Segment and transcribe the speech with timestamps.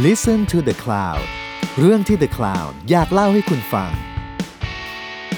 [0.00, 1.22] Listen to the Cloud
[1.78, 3.90] เรื่องที่ The Cloud อยากเล่าให้คุณฟัง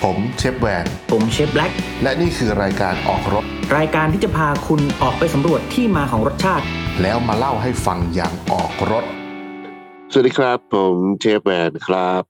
[0.02, 3.44] ผมเชฟแวน ผมเชฟแบล็กและนี่คือรายการออกรถ
[3.76, 6.64] รายการที่จะพาคุณออกไปสำรวจที่มาของรสชาติ
[7.02, 9.04] แล้วมาเล่าให้ฟังอย่างออกรถ
[10.12, 12.22] สวัสดีครับ ผมเชฟแวนครับ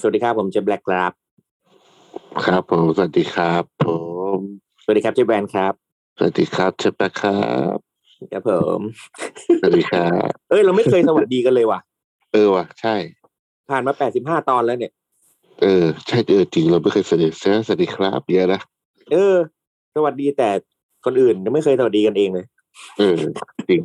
[0.00, 1.12] สวัสดีครับผมเชฟแบล็กครับ
[2.44, 3.86] ครับผมสวัสดีครับ ผ
[4.36, 4.38] ม
[4.82, 5.72] สวัสดีครับเชฟแบนครับ
[6.18, 7.40] สวัสดีครับเชฟแบนครั
[7.76, 7.89] บ
[8.32, 8.80] ครับผม
[9.60, 11.80] สวัสดีครับเอ้ยเราไม่เคยสวัสดีกันเลยว่ะ
[12.32, 12.94] เออว่ะ ใช่
[13.70, 14.92] ผ่านมาแปดสิบห้าตอนแล้วเนี่ย
[15.62, 18.60] เออ ใช่เออจริงเราไม่เคยสวัสดีเสียสวัสดีครับเยอะนะ
[19.12, 19.36] เออ
[19.96, 20.48] สวัสดีแต่
[21.04, 22.46] คนอื่นยังไม่เคยสวัสดีกันเองเลย
[22.98, 23.14] เออ
[23.70, 23.82] จริง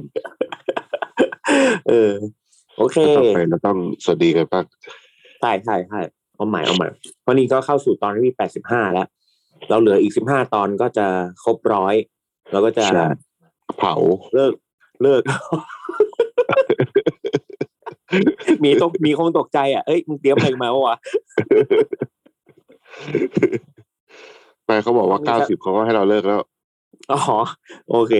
[1.90, 2.12] เออ
[2.78, 4.66] โอเคต่อไปเราต้องสวัสดีกันบ้าง
[5.42, 6.00] ใช่ใช่ใช่
[6.36, 6.88] เอาใหม่เอาใหม่
[7.28, 9.08] วันนี้ก็เข้าสู่ตอนที่แปดสิบห้าแล้ว
[9.70, 11.08] เราเหลืออีกสิบห้าตอนก็จะ
[11.44, 11.96] ครบร้อย
[12.52, 13.06] เราก็จะใช่
[13.78, 13.96] เผา
[14.34, 14.54] เลิก
[15.04, 15.22] เลิก
[18.64, 20.98] มีตกมีคงตกใจอะเอ้ยมึงเตรียมเพลงมาวะ
[24.66, 26.42] ไปเขาบอกว่าไม่เก้าใช่สิบเขาก็ให้เราเลิกแล้ว
[27.12, 27.20] อ๋อ
[27.90, 28.14] โอเค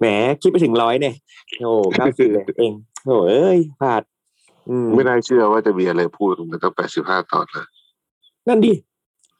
[0.00, 0.06] แหม
[0.42, 1.14] คิดไปถึงร้อยเนี่ย
[1.60, 2.72] โอ้เก้าสิบเลยเอง
[3.06, 4.02] โอ้เอ้ยพลาด
[4.68, 7.66] อืมไม่น่าเชื่อว่าจะมีอะไรพูดมันตั้งแปดสิบห้าตอนนะ
[8.48, 8.72] นั่นดิ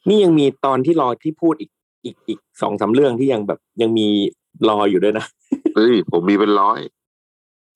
[0.09, 1.71] นี่ยังมีตอนที่รอที่พูดอีก
[2.05, 4.09] อีกอีกสองสามเรื่องที่ยังแบบยังมี
[4.69, 5.25] รออยู่ด้วยนะ
[5.77, 6.81] เฮ้ยผมมีเป็นร้อย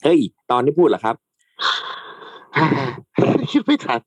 [0.05, 1.17] เฮ้ยตอนที่พูดเหรอครับ
[3.51, 4.01] คิดไม่ทัน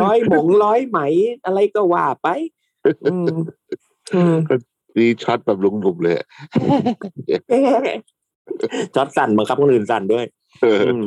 [0.00, 1.00] ร้อยหมงร้อยไหม
[1.44, 2.28] อะไรก็ว่าไป
[3.04, 3.26] อืม
[4.14, 4.36] อืม
[4.96, 6.26] นี่ช็อตแบบลุงหนุ่มเลยอะ
[8.94, 10.24] จอดสั่นบังคับคนอื่นสั่นด้วย
[10.62, 11.04] เอออืม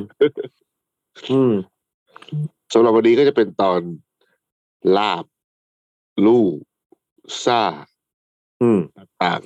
[1.31, 1.51] อืม
[2.73, 3.79] สำหรับวันนี้ก็จะเป็นตอน
[4.97, 5.25] ลาบ
[6.25, 6.47] ลู่
[7.43, 7.61] ซ่า
[8.61, 9.41] อืม ต่าง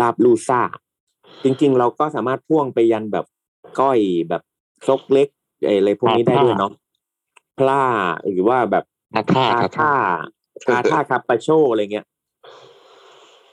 [0.00, 0.60] ลาบลูซ่า
[1.42, 3.26] จริง ๆ เราก็สามารถพ่วงไปยันแบบ
[3.80, 3.98] ก้อย
[4.28, 4.42] แบบ
[4.86, 5.28] ซกเล็ก
[5.64, 6.72] อะไรพวกนี้ได้ด้วยเนาะ
[7.58, 7.84] พล่า
[8.28, 9.92] หรือว่าแบบๆท่าท่าคาท่า
[10.64, 12.06] ท่าท่าคาท่าคาปาโชอะไรเงี้ย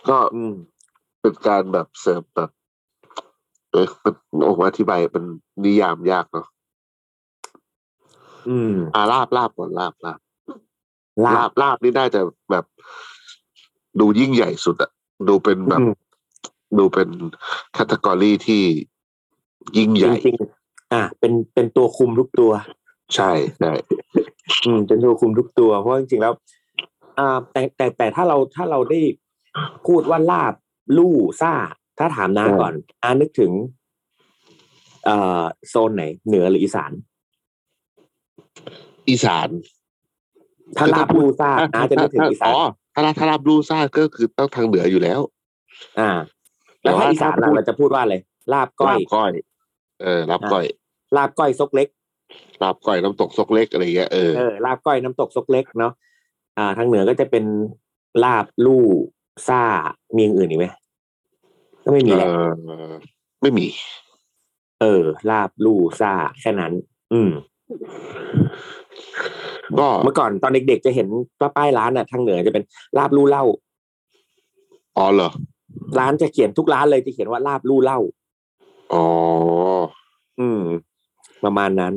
[0.10, 0.54] ก็อืม
[1.22, 2.50] เป็นการแบบเสริมแบบ
[3.72, 4.14] เออมัน
[4.46, 5.26] โอ้โหอธิบายมัน
[5.66, 6.48] นิยามยากเนาะ
[8.50, 10.20] อืมอ่าลาบลาบก่อนลาบลาบ
[11.24, 12.22] ลาลาบบลาบนี่น่าจะ
[12.52, 12.66] แบบ
[14.00, 14.92] ดูยิ่งใหญ่สุดอะ
[15.28, 15.94] ดูเป็นแบบอืม
[16.78, 17.10] ดูเป็น
[17.74, 18.64] แคตตากรีที่
[19.78, 22.52] ยิ่งใหจญ่ริงๆอะเป็นเป็นตัวคุมทุกตัว
[23.16, 23.72] ใช่ใช่
[24.66, 26.34] อืมเป็นตัวคุมทุกตัว เพราะจริงๆแล้ว
[27.20, 29.00] อ่า แต่แต่แต่ถ้าเราถ้าเราได้
[29.88, 30.54] พูดว่าลาบ
[30.98, 31.54] ลู่ซ่า
[32.00, 33.52] ถ้าถามนาก่อนอานึกถึง
[35.06, 36.92] เอ่อโซนไหน เหนือหรืออีสาน
[39.10, 39.50] อีสาน
[40.78, 42.62] ถ้าลาบลู่ซ่านาจะนึกถึงอีสานอ๋อ
[42.94, 45.20] ถ้าลาถ้าลาบลู่ซ่าก็คือต้องทางเหนืออยู่แล้ว
[46.00, 46.12] อ่า
[46.82, 48.16] แล้วถ้าอีสานล่ะเราจะพูดว่าอะไร
[48.54, 49.32] ลาบก้อลายบก้อย
[50.02, 50.66] เออลาบก้อย
[51.18, 51.88] ลาบก้อยซกเล็ก
[52.64, 55.94] ลาบก้อยน้ำตกซกเล็กอะไรเงี้ยเออเออลาบก้อยน้ำตกซกเล็กเนาะ
[56.58, 57.46] อ่า ทางเหนือก็จะเป็น
[58.24, 58.86] ลาบลู่
[59.48, 59.62] ซ่า
[60.16, 60.68] มีอย่างอื่นอีกไหม
[61.84, 62.32] ก็ไม่มีเอแหละอ
[63.42, 63.68] ไม่มี
[64.82, 66.74] เออ ลาบลู่ซ่าแค่นั้น
[67.14, 67.32] อืม
[69.80, 71.08] ก็เมื่อก่อนตอนเด็กๆจะเห็น
[71.40, 72.64] ป้าป้ายร้านอะทางเหนือจะเป็น
[72.98, 73.44] ลาบลู่เหล้า
[74.98, 75.30] อ๋อเหรอ
[76.00, 78.00] ร้านจะเขียนทุกร้านเลยจะเขียนว่าลาบลู่เหล้า
[78.94, 79.06] อ๋อ
[80.40, 80.62] อืม
[81.44, 81.94] ประมาณนั้น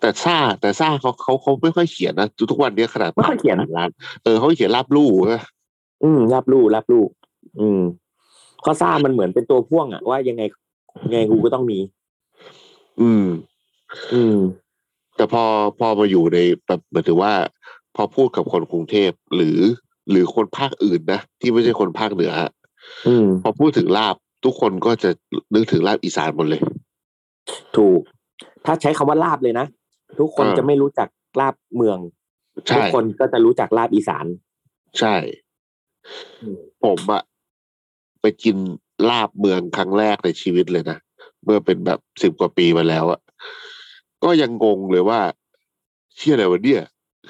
[0.00, 3.90] แต่ซ่า แต่ซ่าเขาเขาเขาไม่ค่อยเขียนนะทุกวันนี้ขนาดไม่ค่อยเขียนร้าน
[4.24, 5.42] เออเขาเขียนลาบลู่นะ
[6.02, 7.04] อืมลาบลู่ลาบลู่
[7.60, 7.80] อืม
[8.64, 10.42] ข้อซ่ามันเหมือนเป็นตัวพ่วงอะว่ายังไง
[11.10, 11.78] ยังไงกูก็ต้องมี
[13.00, 13.26] อืม
[14.14, 14.36] อืม
[15.16, 15.44] แต่พอ
[15.78, 17.32] พอมาอยู่ในแบบหมายถึงว่า
[17.96, 19.58] พอพูดกับคนกรุงเทพหรือ
[20.10, 22.32] หรือคนภาคอื่นนะที่ไม่ใช่คนภาคเหนือ
[23.08, 25.10] อืมพอพูดถึงลาบทุกคนก็จะ
[25.54, 26.60] นึกถึงลาบอีสานหมดเลย
[27.76, 28.00] ถูก
[28.66, 29.66] ถ้าใช้คำว่าลาบเลยนะ
[30.18, 31.08] ทุกคนเออจะไม่รู้จัก
[31.40, 31.98] ลาบเมือง
[32.54, 34.26] ทุกใช่คนก็จะรู้จักลาบอีสาน
[34.98, 35.14] ใช่
[36.42, 37.22] อืมผมอะ
[38.20, 38.56] ไปกิน
[39.10, 40.98] ลาบเมืองครั้งแรกในชีวิตเลยนะ
[41.44, 43.20] เมื่อเป็นแบบสิบกว่าปีมาแล้วอะ
[44.24, 45.20] ก็ยังงงเลยว่า
[46.16, 46.82] เชื่ออะไรวะเนี่ย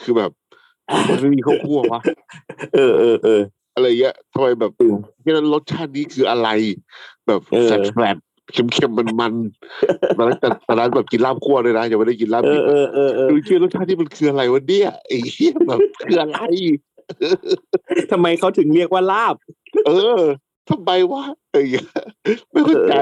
[0.02, 0.30] คือแบบ
[1.08, 2.00] มันไม่มีข้าวคั่ววะ
[2.74, 3.40] เออเออเออ
[3.74, 6.48] อะไรเงี้ยทำไมแบบอืมที่นั้นรสชาตินี้คืออะไร
[7.26, 16.38] แบบเออแสบๆเค็มๆมันมันๆตอนนั้นแต่ตอนนั้นแบบกินลาบคั่วเลยนะยังไม่ได้กินลาบเอดิอบเออเออเออดูชื่อรสชาติที่มันคืออะไรวะเนี่ยไอ้เหี้ยแบบคืออะไร
[18.12, 19.34] ทำไมเขาถึงเรียกว่าลาบ
[19.86, 20.20] เออ
[20.70, 21.88] ทำไมวะไอ้เงี้ย
[22.50, 22.94] ไม่เข้าใจ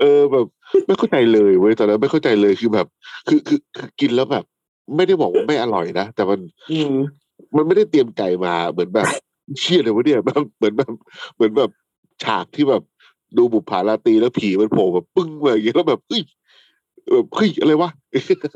[0.00, 0.46] เออแบบ
[0.86, 2.86] ไม่เข้าใจเลยเว้ยตอนนั้นไม่เข้าใจเลยคือแบบ
[3.28, 4.44] คือคือคือกินแล้วแบบ
[4.96, 6.38] ไม่ได้บอกว่าไม่อร่อยนะแต่มัน
[6.72, 6.94] อืม
[7.56, 9.08] มันไม่ได้เตรียมไก่มาเหมือนแบบ
[9.58, 10.92] เชี่ยเลยวะเนี่ยแบบเหมือนแบบ
[11.34, 11.70] เหมือนแบบ
[12.24, 12.82] ฉากที่แบบ
[13.36, 16.22] ดูบุปผาราตรีแล้วผีมันโผล่แบบปึ้งมาอย่างเงี้ยแล้วแบบเฮ้ย
[17.12, 17.90] แบบเฮ้ยอะไรวะ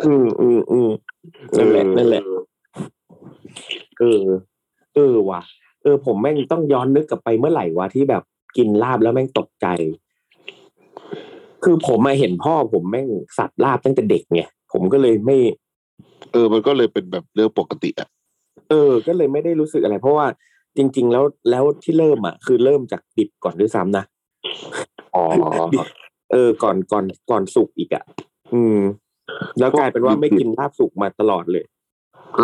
[0.07, 0.89] อืมอืมอืม
[1.59, 2.23] นั่นแหละนั่นแหละ
[3.99, 4.25] เออ
[4.95, 5.41] เออว่ะ
[5.83, 8.23] เออ ผมแม่งต้องย้อนนึกกลับไปเมื่อไหร่วะที่แบบ
[8.57, 9.67] กินลาบแล้วแม่งตกใจ
[11.71, 14.43] คือผมมาเห็นพ่อผมแม่งสับลาบตั้งแต่เด็กไง
[14.73, 15.37] ผมก็เลยไม่
[16.33, 18.09] เออ มันก็เลยเป็นแบบเรื่องปกติอะ
[18.71, 20.27] เออ ก็เลยไม่ได้รู้สึกอะไร เพราะว่า
[20.77, 24.05] จริง ๆ แล้วแล้วที่เริ่มอะ คือเริ่มจากดิบก่อนด้วยซ้ำนะ
[25.15, 25.25] อ๋อ
[26.33, 28.05] เออ ก่อนก่อนก่อนสุกอีกอะ
[28.55, 28.79] อืม
[29.59, 31.65] แล้วกลายเป็นว่าไม่กินลาบสุกมาตลอดเลย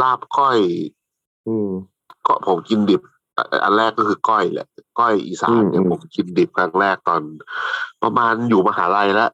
[0.00, 0.58] ลาบก้อย
[1.46, 1.68] อืม
[2.26, 3.00] ก็ผมกินดิบ
[3.36, 4.66] อะอันแรกก็คือก้อยแหละ
[5.00, 7.20] ก้อยอีสานเนี่ยอืมผมกินดิบครั้งแรกตอน
[8.02, 9.30] ประมาณอยู่มหาลัยแล้ว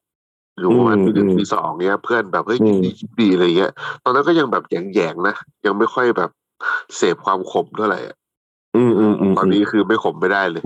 [0.58, 3.72] อยู่ประมาณอืมปีหนึ่งอืมปีสองเนี้ย เพื่อนแบบเฮ้ยกินอืมดีกินดีอะไรเงี้ย
[4.04, 5.34] ตอนนั้นก็ยังแบบแยงๆนะ
[5.66, 6.30] ยังไม่ค่อยแบบ
[6.96, 8.16] เสพความขมเท่าไหร่อะ
[8.76, 10.62] อืมอืมอืมตอนนี้คือไม่ขมไม่ได้เลย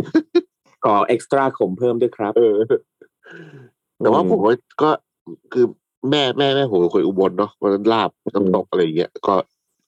[0.84, 2.56] ขอเอ็กซ์ตร้าขมเพิ่มด้วยครับ เออ
[3.98, 4.90] แต่ว่าผมว่าก็
[5.52, 5.66] คือ
[6.10, 9.34] แม่แม่แม่ผมเป็นคนอุบลเนาะวันนั้นลาบน้ำตกอะไรอย่างเงี้ยก็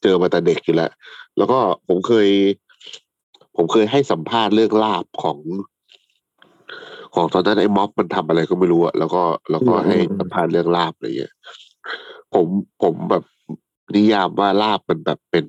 [0.03, 0.91] เจอมาแต่เด็กอยู่แล้ว
[1.37, 1.59] แล้วก็
[1.89, 2.29] ผมเคย
[3.57, 5.39] ผมเคยให้สัมภาษณ์เรื่องลาบของ
[7.15, 11.35] ของตอนนั้นไอ้ม็อบมันทำอะไรก็ไม่รู้อะแล้วก็แล้วก็อืมให้อืมสัมภาษณ์เรื่องลาบอะไรเงี้ย
[12.35, 12.47] ผม
[12.83, 13.25] ผมแบบ
[13.95, 15.45] นิยามว่าลาบมันแบบเป็น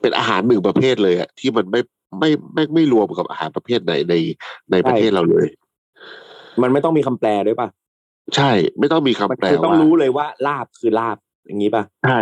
[0.00, 1.80] เป็นอาหารหนึ่งประเภทเลยอะที่มันไม่
[2.18, 4.14] ไม่ไม่ไม่รวมกับอาหารประเภทไหนใน
[4.72, 5.48] ในประเทศเราเลย
[6.62, 7.68] มันไม่ต้องมีคำแปลด้วยป่ะ
[8.36, 11.16] ใช่ ไม่ต้องมีมันคำแปลคือต้องว่ารู้เลยว่าลาบคือลาบ
[11.46, 12.20] อย่างนี้ป่ะใช่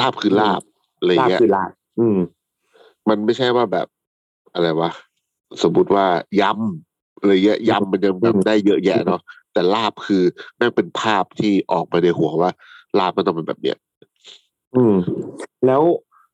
[0.00, 0.62] ลาบคือลาบ
[0.98, 2.18] อะไรลาบเงี้ยคือลาบ อืม
[3.10, 3.86] มันไม่ใช่ว่าแบบ
[4.54, 4.90] อะไรวะ
[5.62, 6.06] สมมติว่า
[6.40, 9.20] ยำอะไรเงี้ยยำมันยังแบบอืมได้เยอะแยะเนาะ
[9.52, 10.22] แต่ลาบคือ
[10.56, 12.50] แม่งเป็นภาพที่ออกมาในหัวว่า
[12.98, 13.76] ลาบมันต้องเป็นแบบเนี้ย
[14.74, 14.94] อืม
[15.66, 15.82] แล้ว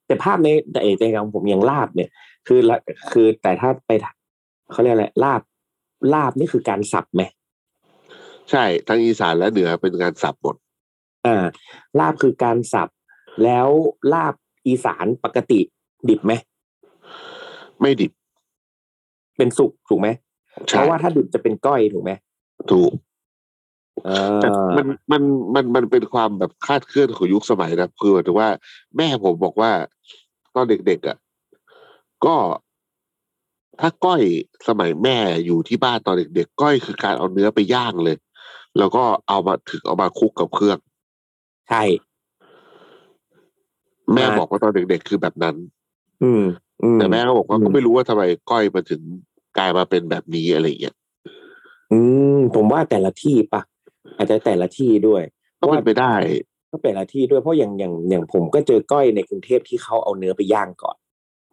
[0.07, 2.11] แต่ภาพในแต่เอกใจของผมอย่างลาบเนี่ย
[2.47, 2.77] คือละ
[3.13, 3.91] คือแต่ถ้าไป
[4.73, 5.41] เขาเรียกอะไรลาบ
[6.15, 7.23] ลาบนี่คือการสับไหม
[8.51, 10.57] ใช่ทั้งอีสานและเหนือเป็นการสับหมด
[11.27, 11.45] อ่า
[11.99, 12.89] ลาบคือการสับ
[13.45, 13.69] แล้ว
[14.13, 14.35] ลาบ
[14.67, 15.61] อีสานปกติ
[16.09, 16.33] ดิบไหม
[17.81, 18.13] ไม่ดิบ
[19.37, 20.09] เป็นสุกถูกไหม
[20.71, 22.13] เพใช่ราะว่าถ้าดิบจะเป็นก้อยถูกไหม
[22.71, 22.93] ถูก
[24.07, 25.23] อ่แต่ามันมัน
[25.55, 28.51] มันมันเป็นความแบบคลาดเคลื่อนของยุคสมัยนะคือหมายถึงว่า
[28.97, 29.71] แม่ผมบอกว่า
[30.55, 31.17] ตอนเด็กๆอะ
[32.25, 32.37] ก็
[33.81, 34.23] ถ้าก้อย
[34.69, 38.17] สมัยแม่อยู่ที่บ้านตอนเด็กๆก้อยคือการเอาเนื้อไปย่างเลย
[38.79, 40.79] แล้วก็เอามาถึงเอามาคลุกกับเครื่อง
[41.69, 41.83] ใช่
[44.15, 45.57] แม่มาบอกว่าตอนเด็กๆคือแบบนั้น
[46.23, 46.43] อืม
[46.83, 49.03] อืมแต่แม่ก็บอกว่าอืมก็ไม่รู้ว่าทำไมก้อยมาถึง
[49.59, 50.97] กลายมาเป็นแบบนี้อะไรอย่างเงี้ย
[51.93, 51.99] อื
[52.37, 53.63] มผมว่าแต่ละที่ปะ
[54.17, 55.23] อาจจะแต่ละที่ด้วย
[55.61, 56.13] ก็เป็นไปได้
[56.71, 60.97] ก็แต่ละที่ด้วยเพราะอย่างอย่างอย่างผมก็เจอก้อยในกรุงเทพที่เขาเอาเนื้อไปย่างก่อน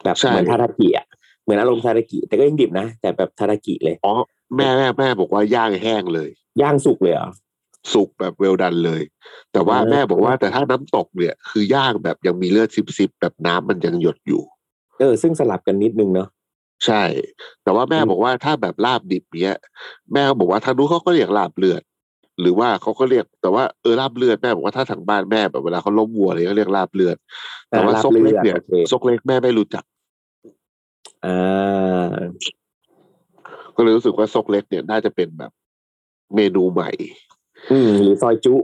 [0.03, 1.05] แบบใช่เหมือนทารากิอะ
[1.43, 4.13] เหมือนอารมณ์ทารากิแต่ก็ยังดิบนะแต่แบบทารากิเลยอ๋อ
[4.55, 6.29] แม่แม่แม่บอกว่าย่างแห้งเลย
[6.61, 7.29] ย่างสุกเลยเหรอ
[7.93, 9.01] สุกแบบเวลดันเลย
[9.53, 14.43] แต่ว่าเออแม่บอกว่าแต่ถ้าน้ำตกเนี่ย คือย่างแบบยังมีเลือดซิบๆแบบน้ำมันยังหยดอยู่
[14.99, 16.27] เออ ซึ่งสลับกันนิดนึงเนาะ
[16.85, 17.03] ใช่
[17.63, 19.57] แต่ว่าแม่อืมบอกว่าถ้าแบบลาบดิบเนี้ย
[20.13, 21.81] แม่ก็บอกว่าทางนู้นเขาก็เรียกลาบเลือด
[22.41, 27.17] หรือว่าเขาก็เรียก แต่ว่าเออลาบเลือดแม่บอกว่าถ้าทางบ้านแม่แบบเวลาเขาล้มวัวอะไรก็เรียกลาบเลือด
[27.69, 29.83] แต่ว่าลาบซกเล็กเนี่ยโอเคซกเล็กแม่ไม่รู้จัก
[31.25, 32.07] อ่า
[33.75, 35.51] ก็เลยรู้สึกว่าซกเล็กเนี่ยน่าจะเป็นแบบ
[36.35, 36.89] เมนูใหม่
[37.71, 38.55] อืมหรือซอยจุ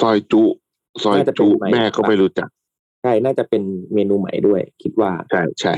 [0.00, 0.42] ซอยจุ
[1.02, 3.62] ซอยน่าจะเป็นจุใหม่แม่ก็ไม่รู้จักใช่น่าจะเป็น
[3.94, 5.74] เมนูใหม่ด้วย คิดว่า ใช่ใช่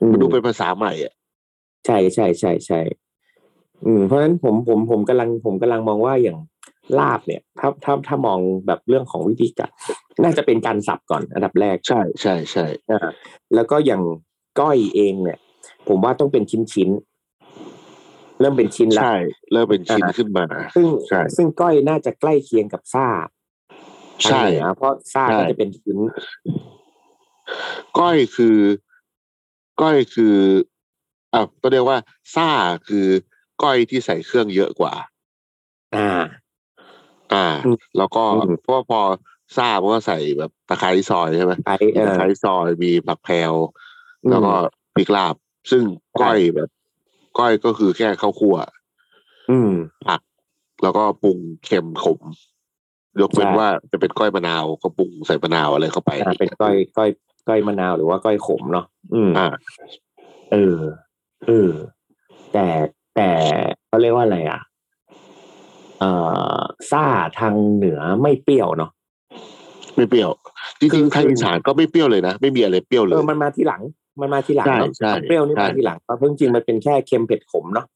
[0.00, 1.14] อืมมันดูเป็นภาษาใหม่อะ
[1.86, 2.80] ใช่ใช่ใช่ใช่
[3.86, 6.38] อืมเพราะฉะนั้นผมผมผมกำลังผมกำลังมองว่าอย่าง
[6.98, 9.70] ลาบเนี่ย ถ้าถ้าถ้ามองแบบเรื่องของวิธีการ
[10.22, 13.08] น่าจะเป็นการสับก่อนอันดับแรกใช่ใช่ใช่อ่า
[13.54, 14.02] แล้วก็อย่าง
[14.60, 15.38] ก้อยเองเนี่ย
[15.88, 19.16] ผมว่าต้องเป็นชิ้นชิ้นๆเริ่มเป็นชิ้นละใช่
[19.52, 23.06] เริ่มเป็นชิ้นอ่าขึ้นมาซึ่งใช่ซึ่งก้อยน่าจะใกล้เคียงกับซ่า
[24.22, 25.98] ใช่ทางเหนือเพราะซ่าใช่ก็จะเป็นชิ้น
[27.98, 28.58] ก้อยคือ
[29.80, 30.36] ก้อยคือ
[31.34, 31.98] อะต้องเรียกว่า
[32.34, 32.48] ซ่า
[32.88, 33.06] คือ
[33.62, 34.94] ก้อยที่ใส่เครื่องเยอะกว่า
[35.96, 36.10] อ่า
[37.34, 39.00] อ่าอืมแล้วก็อืมเพราะว่าพอ
[39.56, 43.52] ซ่ามันก็ใส่แบบตะไคร้ซอยใช่ไหมไอ้มีเอตะอไคร้ซอยมีผักแพรว
[44.22, 44.52] อืมแล้วก็
[44.94, 45.34] พริกลาบ
[45.70, 45.82] ซึ่ง
[46.20, 46.68] ใช่ก้อยแบบ
[47.38, 48.56] ก้อยก็คือแค่ข้าวคั่ว
[49.50, 49.72] อืม
[50.06, 50.20] ผัก
[50.82, 52.20] แล้วก็ปรุงเค็มขม
[53.20, 57.10] ยกเว้นใช่ว่าจะเป็นก้อยมะนาวก็ปรุงใส่มะนาวอะไรเข้าไปอ่าเป็นก้อยก้อย
[57.48, 59.48] ก้อยมะนาวหรือว่าก้อยขมเนาะอืมอ่า
[60.52, 60.78] เออ
[61.46, 61.70] เออ
[62.52, 62.66] แต่
[63.16, 63.30] แต่
[63.86, 64.60] เขาเรียกว่าอะไรอะ
[66.00, 66.10] เอ่
[66.56, 66.58] อ
[66.90, 67.04] ซ่า
[67.38, 68.90] ทางเหนือไม่เปรี้ยวเนาะ
[69.96, 70.30] ไม่เปรี้ยว
[70.80, 73.82] จคืริงอๆทางอีสานก็ไม่เปรี้ยวเลยนะไม่มีอะไรเปรี้ยวเลเอยอมันมาทีหลัง
[74.20, 77.86] มันมาทีหลังใช่เนาะใช่ความเปรี้ยวนี่ใช่มาทีหลังเพราะจริงๆมันเป็นแค่เค็มเผ็ดขมเนาะ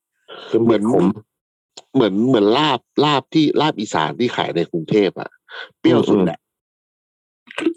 [0.49, 1.05] เค็มเหมืเผ็อนดขม
[1.95, 5.31] เหมือนเหมือนลาบลาบที่ลาบอีสานที่ขายในกรุงเทพอะ
[5.79, 6.39] เปรี้ยวสุดแหละ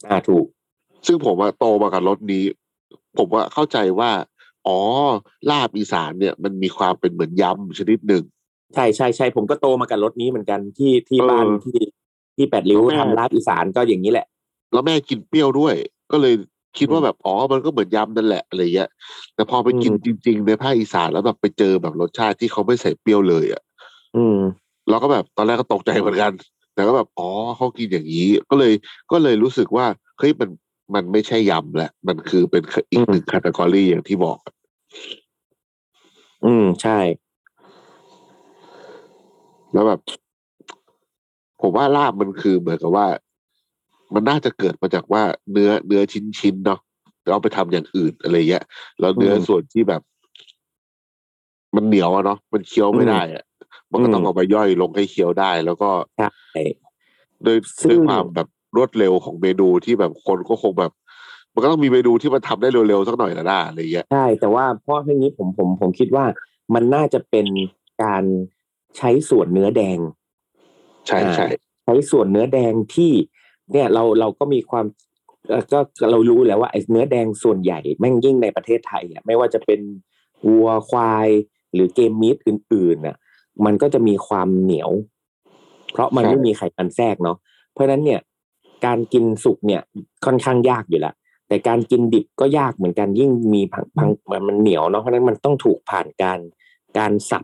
[0.10, 0.46] อ่าถูก
[1.08, 2.46] ซึ่งผมว่าโตมากับรสนี้
[3.18, 4.12] ผมว่าเข้าใจว่า
[4.68, 4.77] อ๋อ
[5.51, 8.24] ลาบอีสานเนี่ย มันมีความเป็นเหมือนยำชนิดหนึ่ง
[8.75, 11.80] ใช่ใช่ใช่ผมก็โตมากับรถนี้เหมือนกันที่ที่เออบ้านที่
[12.36, 14.27] ที่แปดริ้วแม่ทำลาบอีสานก็อย่างนี้แหละ
[14.74, 15.75] แล้วแม่กินเปรี้ยวด้วย
[16.12, 16.34] ก็เลย
[16.77, 18.89] คิดว่าแบบอ๋อมันก็เหมือนยำนั่นแหละอะไรเงี้ย
[19.36, 23.62] แต่พอไปกินอืมจริง ๆ ในภาคอีสานแล้วแบบไปเจอแบบรสชาติที่เขาไม่ใส่เปรี้ยวเลยอะ
[24.16, 24.40] อืม
[24.90, 26.32] เราก็แบบตอนแรกก็ตกใจเหมือนกัน
[26.74, 28.74] แต่ก็แบบอ๋อเขากินอย่างนี้ ก็เลย
[29.12, 29.86] ก็เลยรู้สึกว่า
[30.20, 30.50] เฮ้ยมัน
[30.96, 34.38] มันไม่ใช่ยำแหละมันคือเป็นอีกหนึ่งคาตากรีอย่างที่บอก
[36.46, 37.00] อืมใช่
[39.74, 40.00] แล้วแบบ
[41.62, 43.08] ผมว่าลาบมันคือเหมือนกับว่า
[44.14, 46.80] มันน่าจะเกิดมาจากว่าเนื้อเนื้อชิ้นชิ้นๆเนาะ
[47.26, 48.66] แล้วเอาไปทำอย่างอื่นอะไรเงี้ย
[49.00, 50.02] แล้วเนื้อส่วนที่แบบ
[51.76, 53.44] มันเหนียวอะเนาะมันเคี้ยวไม่ได้อะ
[53.91, 56.63] มันก็ต้องเอาไปย่อยลงให้เคี้ยวได้ แล้วก็ใช่
[57.46, 60.91] ด้วยซึ่งด้วยความแบบรวดเร็วของเมนูที่แบบคนก็คงแบบ
[61.53, 66.25] มันก็ต้องมีเมนูที่มันทำได้เร็วๆสักหน่อยละน่าอะไรเงี้ยใช่แต่ว่าเพราะเรื่องนี้ผมผมผมคิดว่า
[66.74, 67.48] มันน่าจะเป็น
[68.03, 68.24] การ
[68.98, 70.00] ใช้ส่วนเนื้อแดง
[71.08, 71.48] ใช่ใช่
[71.84, 73.12] ใช้ส่วนเนื้อแดงที่
[73.72, 74.86] เนี่ยเราเราก็มีความ
[75.50, 75.79] เอ่อก็
[76.12, 79.79] เรารู้แล้วว่าไอ้เนื้อแดงส่วนใหญ่แม่งยิ่งในประเทศไทยอะไม่ว่าจะเป็น
[80.48, 81.29] วัวควาย
[81.74, 83.17] หรือเกมมิตอื่นๆน่ะ
[83.66, 84.92] มันก็จะมีความเหนียว
[85.94, 87.38] เพราะมันไม่มีไขมันแทรกเนาะ
[87.74, 88.20] เพราะฉะนั้นเนี่ย
[88.86, 89.82] การกินสุกเนี่ย
[90.26, 91.16] ค่อนข้างยากอยู่แล้ว
[91.48, 94.10] แต่การกินดิบก็ยากเหมือนกันยิ่งมีพังพัง
[94.48, 96.40] มันเหนียวเนาะเพราะฉะนั้นมันต้องถูกผ่านการ
[96.98, 97.44] การสับ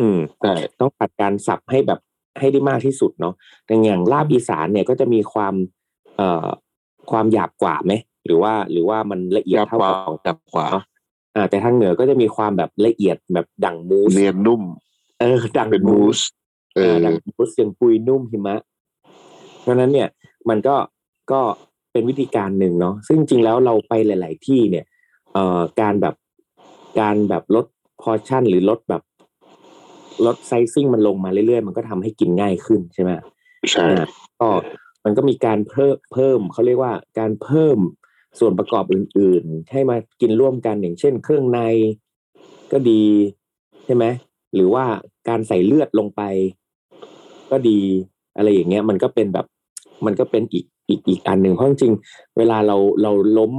[0.00, 2.00] อืมใช่ต้องผัดการสับให้แบบ
[2.38, 5.54] ให้ได้มากที่สุดเนาะแต่อย่างลาบอีสานเนี่ยก็จะมีความ
[6.16, 6.48] เอ่อ
[7.10, 7.92] ความหยาบกว่าไหม
[8.24, 10.66] หรือว่า หรือว่ามันละเอียดยับเท่ากว่ากับของยับกว่า
[11.36, 14.62] อ่าแต่ทางเหนือก็จะมีความแบบละเอียดแบบดั่งมูสเนียนนุ่ม
[15.20, 16.18] เออ ดั่งเป็นมูส
[16.74, 18.56] เอเอออดั่งมูสอย่างปุยนุ่มหิมะ
[19.60, 20.08] เพราะฉะนั้นเนี่ย
[20.48, 20.76] มันก็
[21.32, 21.40] ก็
[21.92, 24.84] เป็นวิธีการหนึ่งเนาะซึ่งจริงๆแล้วเราไปหลาย ๆ ที่เนี่ย
[25.34, 26.14] เอ่อการแบบ
[27.00, 27.66] การแบบลด
[28.02, 29.02] พอชั่น หรือลดแบบ
[30.26, 33.10] ลดไซซิ่งมันลงมาเรื่อย ๆ มันก็ทำให้กินง่ายขึ้นใช่ไหม
[33.70, 34.04] ใช่อ่า
[34.40, 34.48] ก็
[35.04, 37.78] มันก็มีการเพิ่มเพิ่มเขาเรียกว่าการเพิ่ม
[38.38, 41.60] ส่วนประกอบอื่น ๆ ให้มากินร่วมกันอย่างเช่น เครื่องใน
[42.72, 43.02] ก็ดี
[43.84, 44.04] ใช่ไหม
[44.54, 44.84] หรือว่า
[45.28, 46.22] การใส่เลือดลงไป
[47.50, 47.80] ก็ดี
[48.36, 49.46] อะไรอย่างเงี้ย มันก็เป็นแบบ
[50.06, 53.52] มันก็เป็นอีกอีกอีกอันหนึ่งเพราะจริงๆเวลาเราเราล้ม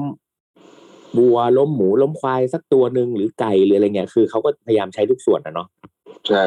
[1.17, 5.67] บัวล้มหมูล้มควายสักตัวหนึ่งหรือไก่หรืออะไรเงี้ยคือเขาก็พยายามใช้ทุกส่วนนะเนาะ
[6.27, 6.44] ใช่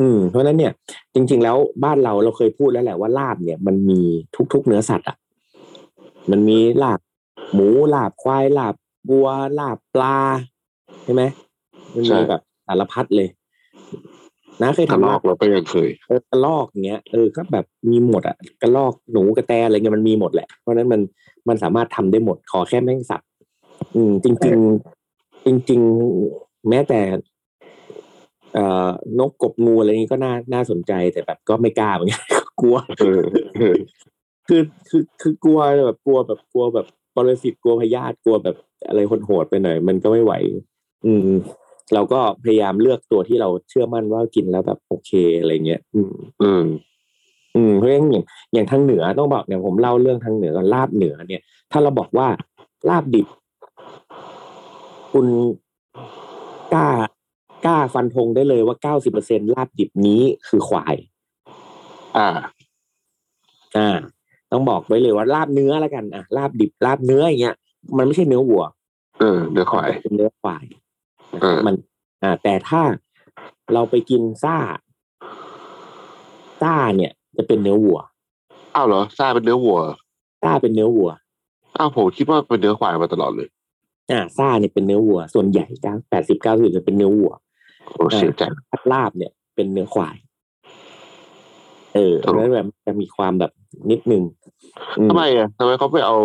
[0.00, 0.72] อืมเพราะฉะนั้นเนี่ย
[1.14, 4.00] จริง ๆ แล้วบ้านเราเราเคยพูดแล้วแหละว่าลาบเนี่ย มันมี
[4.52, 5.16] ทุกๆเนื้อสัตว์อะ
[6.30, 7.00] มันมีลาบ
[7.54, 8.74] หมูลาบควายลาบ
[9.08, 10.16] บัวลาบปลา
[11.04, 11.22] ใช่ไหม
[11.94, 13.28] มันมีแบบสารพัดเลย
[14.62, 21.00] นะเคยทะทำลลาอบกเราก็ยังเคยเออกระลอกอย่างเงี้ยเออก็แบบมีหมดอะกระลอกหนูกระแตอะไรเงี้ยมันมีหมดแหละเพราะฉะนั้นมัน
[21.48, 23.22] มันสามารถทำได้หมดขอแค่แม่งสับ
[23.94, 25.80] อืม จริงๆจริง
[26.24, 27.00] ๆ แม้แต่
[28.54, 32.22] เอ่อนกกบงูอะไรนี้ก็น่าน่าสนใจแต่แบบก็ไม่กล้าเหมือนกัน
[32.60, 33.20] กลัวเออ
[33.58, 33.76] เออ
[34.48, 38.56] คือคือคือกลัวแบบกลัวแบบกลัวแบบ ปรสิตกลัวพยาธิกลัวแบบ
[38.88, 40.32] อะไรโหดๆไปหน่อย มันก็ไม่ไหว
[41.06, 41.30] อืม
[41.94, 46.64] เราก็พยายามเลือกตัวที่เราเชื่อมั่นว่ากินแล้วแบบโอเคอะไรเงี้ยอืม อืม
[47.56, 51.42] อืมเพราะฉะนั้นอย่างอย่างทางเหนือต้องบอกเนี่ยผมเล่าเรื่องทางเหนือก่อนลาบเหนือเนี่ย
[51.72, 52.28] ถ้าเราบอกว่า
[52.88, 53.26] ลาบดิบ
[55.12, 55.26] คุณ
[56.74, 56.88] กล้า
[57.66, 60.96] กล้าฟันธงได้เลยว่าเก้าสิบเปอร์เซ็นลาบดิบนี้คือควาย
[62.16, 62.28] อ่า
[63.76, 63.98] อ่า
[64.52, 67.56] ต้องบอกไว้เลยว่าลาบเนื้อแล้วกันอะลาบดิบลาบเนื้ออย่างเงี้ย
[67.98, 68.64] มันไม่ใช่เนื้อวัว
[69.20, 71.74] เออเนื้อควายเป็นเนื้อควายนะเออมัน
[72.22, 72.82] อ่าแต่ถ้า
[73.74, 74.56] เราไปกินซ่า
[76.62, 77.98] ซ่าเนี่ย จะเป็นเนื้อวัว
[78.74, 79.78] อ้าวเหรอซ่าเป็นเนื้อวัว
[80.42, 81.10] ซ่าเป็นเนื้อวัว
[81.78, 83.48] อ้าวผมคิดว่าเป็นเนื้อควายมาตลอดเลย
[84.10, 87.32] อ่าซ่าเนี่ยเป็นเนื้อวัว ส่วนใหญ่เก้าแปดสิบเก้าสิบจะเป็นเนื้อวัว
[87.92, 90.16] โอ้เสียใจพัดลาบเนี่ยเป็นเนื้อควาย
[91.94, 93.52] เออครับแล้วแบบจะมีความแบบ
[93.90, 94.22] นิดนึง
[94.98, 96.16] อืมทำไมอะทำไมเขาไปเอา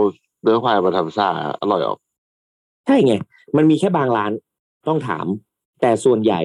[0.42, 1.28] เนื้อควายมาทำซ่า
[1.62, 1.98] อร่อยออก
[2.86, 3.14] ใช่ไง
[3.58, 4.32] มันมีแค่บางร้าน
[4.88, 5.26] ต้องถาม
[5.82, 6.42] แต่ส่วนใหญ่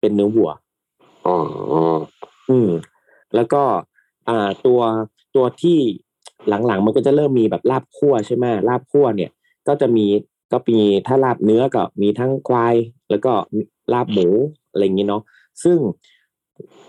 [0.00, 0.50] เป็นเนื้อวัว
[1.26, 1.36] อ๋อ
[1.72, 1.98] อ๋อ
[2.50, 2.70] อืม
[3.34, 3.62] แล้วก็
[4.28, 4.80] อ่าตัว
[5.36, 5.78] ตัวที่
[6.48, 9.30] หลังๆ มันก็จะเริ่มมีแบบลาบคั่วใช่ไหมลาบคั่วเนี่ย
[9.68, 10.06] ก็จะมี
[10.52, 12.74] ก็มีถ้าลาบเนื้อก็มีทั้งควาย
[13.10, 13.32] แล้วก็
[13.92, 14.26] ลาบหมู
[14.70, 15.22] อะไรอย่างนี้เนาะ
[15.64, 15.78] ซึ่ง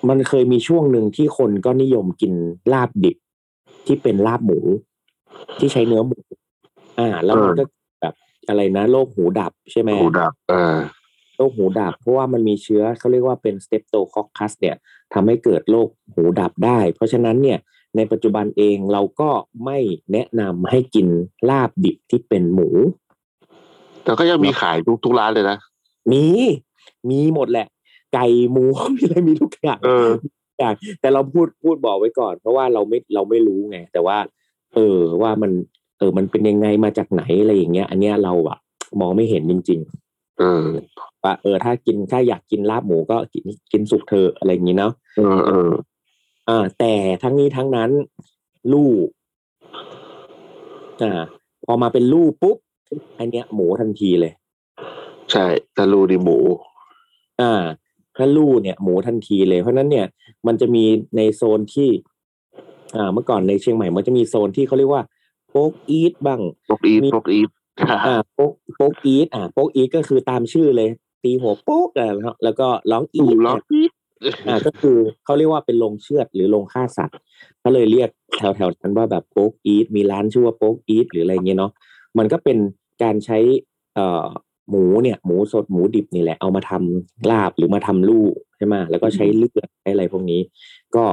[0.09, 2.33] มันเคยมีช่วงหนึ่งที่คนก็นิยมกิน
[2.74, 3.17] ลาบดิบ
[3.86, 4.59] ที่เป็นลาบหมู
[5.59, 6.17] ที่ใช้เนื้อหมู
[7.00, 7.63] อ่า แล้วมันก็
[8.01, 8.13] แบบ
[8.47, 10.77] อะไรนะโรคหูดับใช่ไหมหูดับเออ
[11.36, 14.75] โรคหูดับ เพราะว่ามันมีเชื้อเขาเรียกว่าเป็นสเตปโตคอคคัสเนี่ย
[15.13, 17.59] ทำให้เกิดโรคหูดับได้ เพราะฉะนั้นเนี่ย
[17.95, 19.29] ในปัจจุบันเองเราก็
[19.65, 19.79] ไม่
[20.12, 21.07] แนะนำให้กิน
[21.50, 22.69] ลาบดิบที่เป็นหมู
[24.03, 25.57] แต่ก็ยังมีขายทุกทุกร้านเลยนะ
[26.12, 26.25] มี
[27.09, 27.67] มีหมดแหละ
[28.13, 28.63] ไก่หมู
[28.95, 30.09] มีอะไรมีทุกอย่างเออ
[30.59, 34.17] อย่างแต่เราพูดพูดบอกไว้ก่อน เพราะว่าเราไม่เราไม่รู้ไงแต่ว่า
[34.75, 35.51] เออว่ามัน
[35.97, 38.57] เออ มันเป็นยังไงมาจากไหนอะไรอย่างเงี้ย อันเนี้ยเราอะ
[38.99, 39.79] มองไม่เห็นจริง
[40.39, 45.71] เออๆว่าเออ ถ้ากินถ้าอยากกินลาบหมูก็กินกินสุกเธอะอะไรอย่างงี้เนาะเออเออ
[46.49, 47.89] อ่า แต่ทั้งนี้ทั้งนั้น
[48.73, 49.07] ลูก
[51.01, 51.21] อ่า
[51.65, 52.57] พอมาเป็นลูกปุ๊บ
[53.19, 54.33] อันเนี้ยหมูทันทีเลย
[55.31, 55.45] ใช่
[55.77, 56.37] ตะลูดีหมู
[57.41, 57.63] อ่า
[58.17, 60.05] ถ้าลู่เนี่ยหมูทันทีเลย เพราะฉะนั้นเนี่ย
[60.47, 60.83] มันจะมี
[61.17, 61.89] ในโซนที่
[62.95, 65.03] อ่าเมื่อก่อนในเชียงใหม่มันจะมีโซนที่เขาเรียกว่า
[65.50, 67.50] โป๊กอีทบ้างพวกอีทมีพวกอีท
[68.07, 70.89] อ่าโป๊กโป๊กอีทอ่าโป๊กอีทก็คือตามชื่อเลย
[71.24, 73.91] ตีหัวโป๊กอะไรแล้วแล้วก็ร้องอีอูทล็อกเนี่ยอีท
[74.47, 77.17] อ่าก็คือเขาเรียกว่าเป็นโรงเชือดหรือโรงฆ่าสัตว์
[77.59, 81.71] เขาเลยเรียกแถวแถวๆนั้นว่าแบบโป๊กอีทมีร้านชื่อว่าโป๊กอีทหรืออะไรเงี้ยเนาะ
[82.17, 82.57] มันก็เป็น
[83.03, 83.39] การใช้
[83.95, 84.27] เอ่อ
[84.69, 90.41] หมูเนี่ยหมูสดหมูดิบนี่แหละเอามาทำลาบหรือมาทำลูกใช่ไหมแล้วก็ใช้เลือดใช้อะไรพวกนี้
[90.95, 91.05] ก็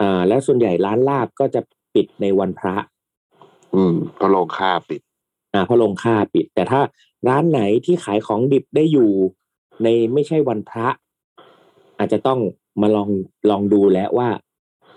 [0.00, 1.60] อ่าแล้วส่วนใหญ่ร้านลาบก็จะ
[1.94, 2.76] ปิดในวันพระ
[3.74, 5.00] อืมก็ลงค่าปิด
[5.52, 6.80] อ่าเพราะลงค่าปิด แต่ถ้า
[7.28, 9.10] ร้านไหนที่ขายของดิบได้อยู่
[9.82, 10.88] ในไม่ใช่วันพระ
[11.98, 12.40] อาจจะต้อง
[12.80, 13.08] มาลอง
[13.50, 14.28] ลองดูแล้วว่า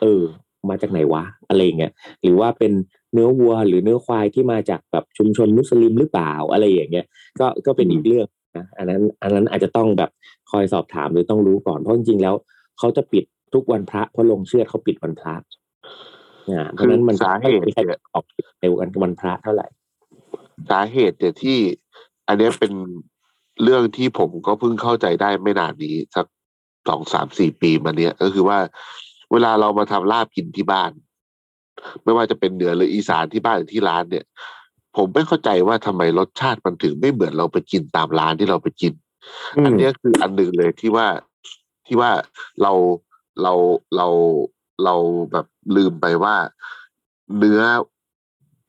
[0.02, 0.24] เออ
[0.70, 1.92] มาจากไหนวะอะไรอย่างเงี้ย
[2.24, 2.72] หรือว่าเป็น
[3.14, 7.06] เนื้อวัวหรือเนื้อควายที่มาจากแบบชุมชนมุสลิมหรือเปล่าอะไรอย่างเงี้ย
[7.40, 8.28] ก็ก็เป็นอีกเรื่อง
[8.58, 10.10] นะอันนั้นอันนั้นอาจจะต้องแบบ
[10.52, 12.36] คอยสอบถามหรือต้องรู้ก่อนเพราะจริงๆแล้ว
[12.80, 15.36] เขาจะปิดทุกวันพระเพราะลงเชื่อดเขาปิดวันพระ
[16.52, 17.74] อ่าเพราะนั้นมันสาเหตุที่
[18.14, 18.26] ออก
[18.62, 19.68] ในวันวันพระเท่าไหร่
[20.72, 21.58] สาเหตุเนี่ยที่
[22.28, 22.74] อันนี้เป็น
[23.64, 26.26] เรื่องที่ผมก็เพิ่งเข้าใจได้ไม่นานนี้สัก
[26.88, 28.58] สองสามสี่ปีมาเนี้ยก็คือว่า
[29.32, 30.92] เวลาเรามาทำลาบกินที่บ้าน
[32.04, 34.26] ไม่ว่าจะเป็นเหนือหรืออีสานที่บ้านหรือที่ร้านเนี่ย
[34.98, 38.94] ผมไม่เข้าใจว่าทำไมรสชาติมันถึงไม่เหมือนเราไปกินตามร้านที่เราไปกิน
[39.66, 41.08] อันเนี้ยคืออันหนึ่งเลยที่ว่า
[41.88, 42.12] ที่ว่า
[42.62, 42.74] เรา
[43.42, 43.54] เรา
[43.96, 44.08] เรา
[44.84, 44.96] เรา
[45.32, 46.36] แบบลืมไปว่า
[47.38, 47.62] เนื้อ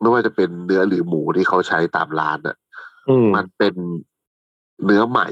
[0.00, 2.56] ไม่ว่าจะเป็นเนื้อหรือหมูที่เขาใช้ตามร้านอะ
[3.08, 3.74] อืมมันเป็น
[4.84, 5.28] เนื้อใหม่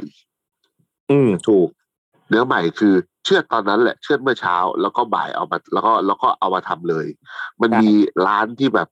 [1.11, 1.69] อืมถูก
[2.31, 7.07] เนื้อใหม่คือเชือดตอนนั้นแหละเชือดเมื่อเช้า แล้วก็บ่ายเอามาแล้วก็แล้วก็เอามาทำเลย
[7.61, 7.93] มันใช่มี
[8.27, 8.89] ร้านที่แบบ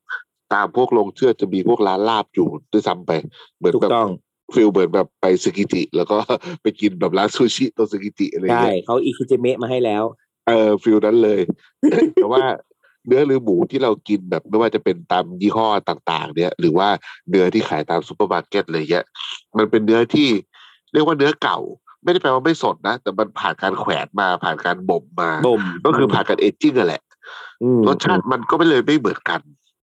[0.54, 3.12] ตามพวกโรงเชือดจะมีพวกร้านลาบอยู่ด้วยซ้ำไป
[3.56, 4.10] เหมือนถูกแบบต้อง
[4.54, 6.16] feel เหมือนแบบไปสึกิจิ แล้วก็
[6.62, 10.04] ไปกินแบบร้านซูชิแถวสึกิจิอะไรใช่เงี้ยเขา ikejime มาให้แล้ว
[10.46, 11.40] เออ feel นั้นเลย
[12.14, 12.44] แต่ว่า
[13.06, 16.88] เนื้อหรือหมูที่เรากินแบบไม่ว่าจะเป็นตามยี่ห้อต่าง ๆ เนี่ยหรือว่า
[17.28, 19.06] เนื้อที่ขายตามซูเปอร์มาร์เก็ตอะไรเงี้ย
[19.58, 20.28] มันเป็นเนื้อที่
[20.92, 21.58] เรียกว่าเนื้อเก่า
[22.02, 27.02] ไม่ได้แปลว่าไม่สดนะ แต่มันผ่านการแขวนมาผ่านการบ่มมาบ่มก็คือผ่านการ aging กันแหละ
[27.62, 29.40] อืมรสชาติมันก็ไม่เลยไม่เหมือนกัน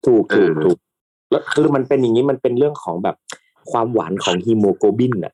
[0.07, 0.79] ถูกถูกเออถูก
[1.31, 3.17] แล้วคือมันเป็นอย่างนี้มันเป็นเรื่องของแบบ
[3.71, 5.33] ความหวานของฮีโมโกลบินอะ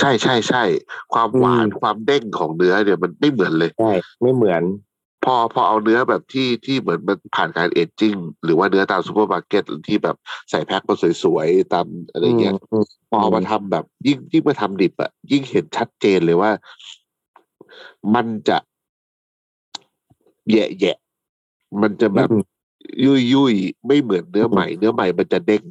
[0.00, 0.62] ใช่ใช่ใช่
[1.14, 4.62] ความหวานอืมความเด้งของเนื้อเนี่ยมันไม่เหมือนเลยใช่ไม่เหมือน
[5.24, 10.16] พอพอเอาเนื้อแบบที่ที่เหมือนมันผ่านการ aging หรือว่าเนื้อตามซูเปอร์มาร์เก็ตที่แบบ
[10.50, 16.50] ใส่แพ็คมาสวยๆตามอะไรเงี้ยอืมพอเอามาทำแบบยิ่งยิ่งมาทำดิบอะยิ่งเห็นชัดเจนเลยว่า
[18.14, 18.58] มันจะ
[20.50, 22.42] แย่แย่ๆมันจะแบบอืม
[23.04, 25.62] ยุ่ยยุ่ยๆไม่เหมือนเนื้อใหม่ เนื้อใหม่มันจะเด้ง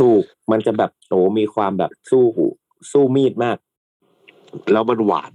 [0.00, 2.24] ถูกมันจะแบบโอ้มีความแบบสู้
[2.92, 3.56] สู้มีดมาก
[4.72, 5.32] แล้วมันหวาน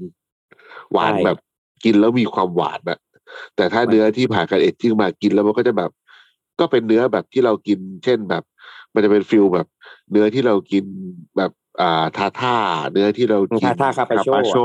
[0.94, 1.38] หวานใช่แบบ
[1.84, 3.00] กินแล้วมีความหวานอะ
[3.56, 5.92] แต่ถ้าเนื้อที่ผ่านการ aging มากินแล้วมันก็จะแบบ
[6.60, 8.44] ก็เป็นเนื้อแบบที่เรากิน เช่นแบบ
[8.94, 9.68] มันจะเป็น feel แบบ
[10.12, 10.86] เนื้อที่เรากิน
[11.38, 12.58] แบบอ่าทาท่า
[12.92, 14.58] เนื้อที่เรากินทาท่าคาปาโชโช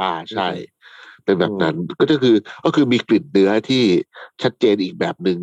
[0.00, 0.78] อ่าใช่อืม
[1.24, 3.84] เป็นแบบนั้นก็จะคือก็คือมีกลิ่นเนื้อที่
[4.42, 5.38] ชัดเจนอีกแบบหนึ่ง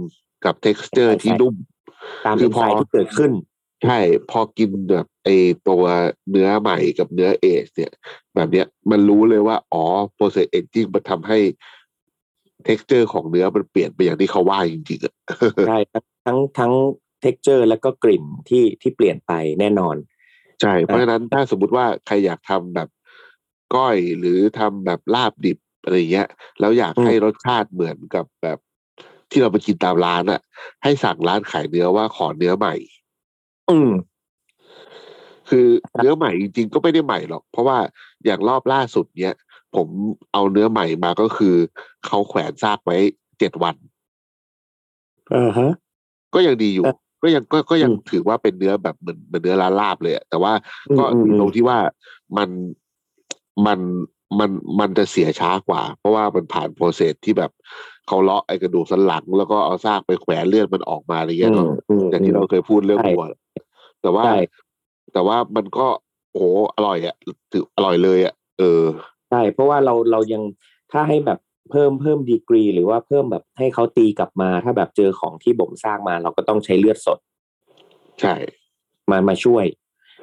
[0.45, 1.55] กับ t e x t อร์ที่นุ่ม
[2.25, 3.31] ตามคืเอ็อนพไซอม์ที่เกิดขึ้น
[3.85, 3.99] ใช่
[4.31, 5.29] พอกินแบบไอ
[5.67, 5.83] ตัว
[6.29, 7.91] เนื้อใหม่กับเนื้อเอสเนี่ย
[8.35, 9.85] แบบเนี้ยมันรู้เลยว่า อ๋อ
[10.17, 11.39] process aging มันทำให้
[12.67, 15.13] texture ของเนื้อมันเปลี่ยนไปอย่างที่เขาว่าจริงๆอะ
[15.67, 15.77] ใช่
[16.25, 16.73] ทั้งทั้ง
[17.21, 19.95] texture แล้วก็กลิ่นที่ที่เปลี่ยนไปแน่นอน
[20.61, 22.89] ใช่ เพราะฉะนั้นถ้าสมมติว่าใครอยากทำแบบ
[23.75, 26.27] ก้อยหรือทำแบบลาบดิบอะไรเงี้ย
[26.59, 28.57] แล้วอยากอืมให้รสชาติเหมือนกับแบบ
[29.31, 30.41] ที่เราไปกินตามร้านอะ
[30.83, 32.75] ให้สั่งร้านขายเนื้อว่าขอเนื้อใหม่
[33.69, 33.91] อืม
[35.49, 37.77] คือเนื้อใหม่จริงๆก็ไม่ได้ใหม่หรอก เพราะว่า
[38.25, 39.35] อย่างรอบล่าสุดเนี้ย
[39.75, 39.87] ผม
[40.33, 41.55] เอาเนื้อใหม่มาก็คือ
[42.05, 42.97] เขาแขวนซากไว้
[43.39, 43.75] เจ็ดวัน
[45.31, 45.71] เออฮะ
[46.33, 50.53] ก็ยังดีอยู่เออก็ยังก็ก็ยังอืมถือว่าเป็นเนื้อแบบเหมือนเหมือนเนื้อลาลาบเลยอะแต่ว่า
[50.97, 51.77] ก็อืมอืมตรงที่ว่า
[52.37, 52.49] มัน
[53.65, 53.79] มัน
[54.39, 57.51] มันมันจะเสียช้ากว่า เพราะว่ามันผ่านโปรเซสที่แบบ
[58.07, 63.23] เขาเลาะไอ้กระดูกสันหลัง แล้วก็เอาซากไปแขวนเลือดมันออกมาอะไรเงี้ยเนาะอืมอย่างที่เราเคยพูดเรื่องใช่วัว
[64.01, 64.37] แต่ว่าใช่
[65.13, 65.87] แต่ว่ามันก็
[66.31, 67.15] โอ้โหอร่อยอะ
[67.51, 68.81] ถืออร่อยเลยอะเออ
[69.14, 70.43] ใช่เพราะว่าเราเรายัง
[70.91, 71.39] ถ้าให้แบบ
[71.71, 77.19] เพิ่มเพิ่มดีกรี หรือว่าเพิ่มแบบให้เขาตีกลับมา ถ้าแบบเจอของที่บ่มสร้างมา เราก็ต้องใช้เลือดสด
[78.21, 78.35] ใช่
[79.11, 79.65] มามาช่วย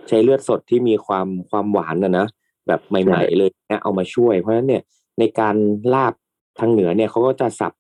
[0.09, 2.27] ใช้เลือดสดที่มีความความหวานนะนะ
[2.67, 4.83] แบบใหม่ ๆ เลยเนี่ยเอามาช่วย เพราะฉะนั้นเนี่ย
[5.19, 5.57] ในการ
[5.95, 6.15] ลาบ
[6.59, 7.73] ทางเหนือเนี่ยเขาก็จะสับ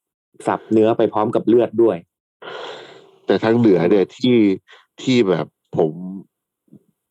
[0.46, 1.96] สับเนื้อไปพร้อมกับเลือดด้วย
[3.26, 4.36] แต่ทางเหนือเนี่ยที่
[5.02, 5.92] ที่แบบผม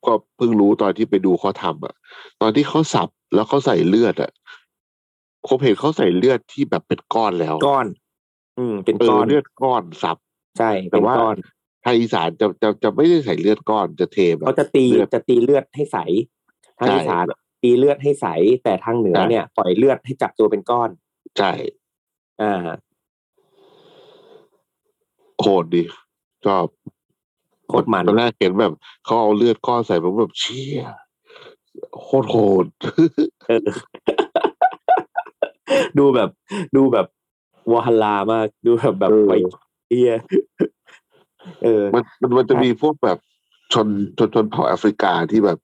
[0.06, 1.96] ก็เพิ่งรู้ตอนที่ไปดูเขาทำอะ
[2.42, 4.32] ตอนที่เขาสับ แล้วเขาใส่เลือดอะ
[5.48, 7.88] ผมเห็นเขาใส่เลือดที่แบบเป็นก้อนแล้วก้อน
[8.60, 10.18] อืม เป็นเอก้ออนเลือดก้อนสับ
[10.58, 11.36] ใช่แต่เป็นว่าก้อน
[11.86, 15.98] ทางอีสานจะจะจะไม่ได้ใส่เลือดก้อนจะเทแบบเขาจะตีเลือดจะตีเลือดให้ใส
[16.80, 17.26] ทางใช่อีสาน
[17.64, 18.28] ตีเลือดให้ใส
[18.64, 20.90] แต่ทางเหนือใช่เนี่ยปล่อยเลือดให้จับตัวเป็นก้อน
[21.38, 21.52] ใช่
[22.42, 22.66] อ่า
[25.42, 25.84] โหดดี
[26.46, 26.66] ชอบ
[27.68, 28.74] โคตรมันตอนแรกเห็นแบบ
[29.06, 30.82] เขาเอาเลือดก้อนใส่ผมแบบเชี่ย
[32.02, 32.66] โคตรโหด
[33.48, 33.70] เออ
[36.00, 36.30] ดูแบบ
[36.76, 37.08] ดูแบบ
[37.72, 39.32] วาฮลามาก ดูแบบแบบเออไว
[39.90, 40.14] เอีย
[41.64, 43.20] เออ มันมันมันจะมีพวกแบบ
[43.74, 43.88] ชน
[44.20, 45.60] ชนชนเผ่าแอฟริกาที่แบบ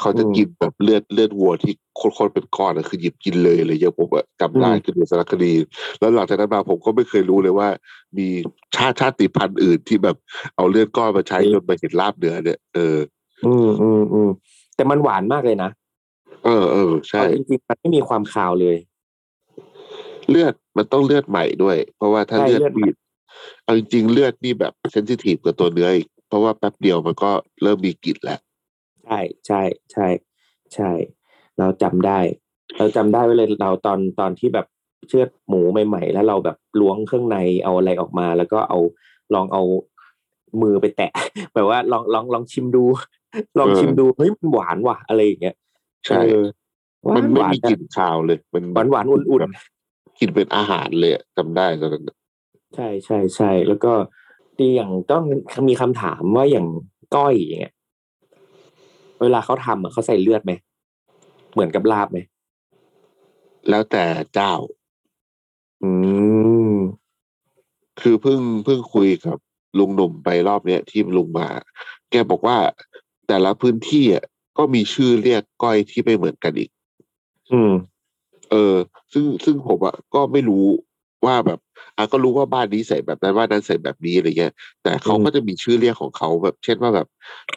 [0.00, 5.54] เขาจะอืมกินแบบเลือดเลือดวัวที่โคตรๆเป็นก้อนอะคือหยิบกินเลยอะไรอย่างเลยผมอะจำได้อืมคือดูสารคดี
[6.00, 7.68] แล้วหลังจากนั้นมาผมก็ไม่เคยรู้เลยว่า
[8.18, 8.28] มี
[8.76, 10.16] ชาติชาติพันธุ์อื่นที่แบบ
[10.56, 12.98] เอาเลือดก้อนมาใช้จนมาเห็นลาบเนื้อเนี่ยเออ
[13.46, 14.30] อืมอืมอืม
[14.76, 15.70] แต่มันหวานมากเลยนะ
[16.44, 18.76] เออเออใช่เอาจริงๆมันไม่มีความคาวเลย
[20.30, 22.94] เลือดมันต้องเลือดใหม่ด้วย เพราะว่าถ้าใช่เลือดเลือดใหม่บีด
[23.64, 27.30] เอาจริงๆเลือดนี่แบบเซนซิทีฟกับตัวเนื้ออีกเพราะว่าแป๊บเดียวมันก็
[27.62, 28.40] เริ่มมีกลิ่นแล้ว
[29.04, 29.60] ใช่ใช่
[29.92, 30.06] ใช่
[30.74, 30.90] ใช่
[31.58, 32.18] เราจำได้
[32.78, 34.66] เราจำได้ไว้เลยเราตอนตอนที่แบบ
[35.08, 38.78] เชือดหมูใหม่ๆ แล้วเราแบบล้วงเครื่องในเอาอะไรออกมา แล้วก็เอา
[39.34, 39.62] ลองเอา
[40.62, 41.12] มือไปแตะ
[41.54, 42.84] แบบว่าลองลองลองชิมดู
[43.58, 45.56] ลองชิมดูเฮ้ยมันหวานว่ะอะไรอย่างเงี้ย
[46.06, 46.46] ใช่เออ
[47.04, 49.42] หวามันนไม่หวานมีกลิ่นคาวเลย มันหวานหวานๆอุ่น
[50.18, 53.92] กินเป็นอาหารเลยอะจำได้ตอนนั้นๆใช่ใช่ใช่แล้วก็
[54.56, 55.24] ที่อย่างต้อง
[55.68, 56.66] มีคำถามว่าอย่าง
[57.16, 57.74] ก้อยอย่างเงี้ย
[59.22, 60.52] เวลาเขาทำอะเขาใส่เลือดไหม
[61.52, 62.18] เหมือนกับลาบไหม
[63.68, 64.54] แล้วแต่เจ้า
[65.82, 65.90] อื
[66.74, 66.76] ม
[68.00, 69.38] คือเพิ่งเพิ่งคุยกับ
[69.78, 71.48] ลุงหนุ่มไปรอบเนี้ยที่ลุงมา
[72.10, 72.56] แกบอกว่า
[73.28, 74.24] แต่ละพื้นที่อะ
[74.58, 76.70] ก็มีชื่อเรียกก้อยที่ไม่เหมือนกันอีก
[77.52, 77.72] อืม
[78.50, 78.76] เออ
[79.12, 80.66] ซึ่งซึ่งผมอะก็ไม่รู้
[81.26, 81.58] ว่าแบบ
[81.96, 87.08] อะก็รู้ว่าบ้านนี้ใส่แบบนั้นบ้านนั้นใส่แบบนี้อะไรเงี้ย แต่เขาอืมก็จะมีชื่อเรียกของเขาแบบ เช่นว่าแบบ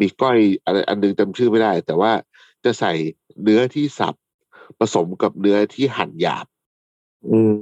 [0.02, 2.12] มีก้อยอะไรอันนึงจำชื่อไม่ได้ แต่ว่า
[2.66, 2.92] จะใส่
[3.44, 4.16] เนื้อที่สับ
[4.80, 6.46] ผสมกับเนื้อที่หั่นหยาบ
[7.30, 7.54] อืม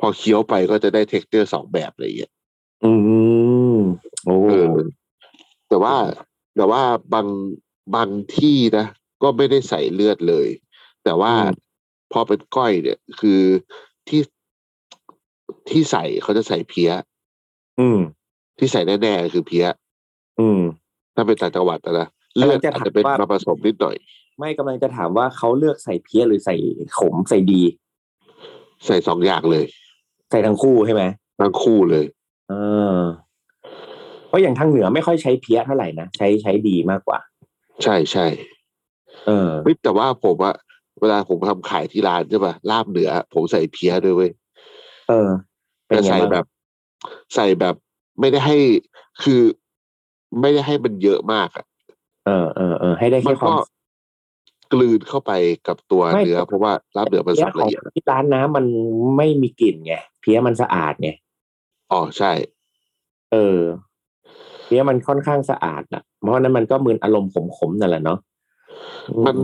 [0.00, 2.32] พอเคี้ยวไปก็จะได้เท็กเจอร์สองแบบอะไรเงี้ย
[2.84, 2.92] อื
[3.76, 3.78] ม
[4.24, 4.74] โอ้เออ
[5.68, 5.94] แต่ว่า
[6.56, 6.82] แต่ว่า
[7.14, 7.26] บาง
[7.94, 8.86] บางที่นะ
[9.22, 10.48] ก็ไม่ได้ใส่เลือดเลย
[11.04, 11.32] แต่ว่า
[12.12, 13.40] พอเป็นก้อยเนี่ย คือ
[14.08, 14.20] ที่
[15.70, 16.90] ที่ใส่เขาจะใส่เพี้ย
[17.80, 17.98] อืม
[18.58, 19.66] ที่ใส่แน่ๆคือเพี้ย
[20.40, 20.60] อืม
[21.14, 23.96] ถ้าเป็นต่างจังหวัดอะนะเลือดกำลังจะอาจถามจะเป็นว่ามาผสมนิดหน่อย
[24.38, 26.56] ไม่กำลังจะถามว่าเขาเลือกใส่เพี้ยหรือใส่
[26.98, 27.62] ขมใส่ดี
[28.86, 29.64] ใส่สองอย่างเลย
[30.30, 31.02] ใส่ทั้งคู่ใช่ไหม
[31.40, 32.04] ทั้งคู่เลย
[32.48, 32.54] เอ
[32.94, 32.98] อ
[34.32, 37.18] เพราะอย่างทางเหนือไม่ค่อยใช้เพี้ยเท่าไหร่นะใช้ใช้ดีมากกว่า
[37.82, 38.26] ใช่ใช่
[39.26, 40.54] เออเฮ้ยแต่ว่าผมอะ
[41.00, 44.30] เวลาผมทำขายที่ร้านใช่ป่ะลาบเหนือ ผมใส่เพี้ยด้วยเว้ย
[45.08, 45.28] เออ
[45.88, 46.44] เป็นแต่ไงใส่บ้างแบบ
[47.34, 47.74] ใส่แบบ
[48.20, 48.56] ไม่ได้ให้
[49.22, 49.40] คือ
[50.40, 51.64] ไม่ได้ให้มันเยอะมากอะ
[52.26, 53.54] เออเออเออให้ได้มัแค่นควาก็ม
[54.72, 55.32] กลืนเข้าไป
[55.66, 58.66] กับตัวไม่เนื้อเพราะว่าลาบเหนือมันเพี้ยสับขอละงเอียดที่ร้านน้ำมัน
[59.16, 61.10] ไม่มีกลิ่นไงเพี้ยมันสะอาดไง
[61.92, 62.32] อ๋อใช่
[63.32, 63.58] เออ
[64.72, 68.18] เพี้ยมันค่อนข้างสะอาดอะเพราะฉะนั้นมันก็มืนอารมณ์ขมๆนั่นแหละเนาะ
[69.16, 69.36] อืมัน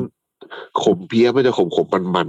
[0.82, 2.28] ขมเพี้ยมันจะขมขมมันมัน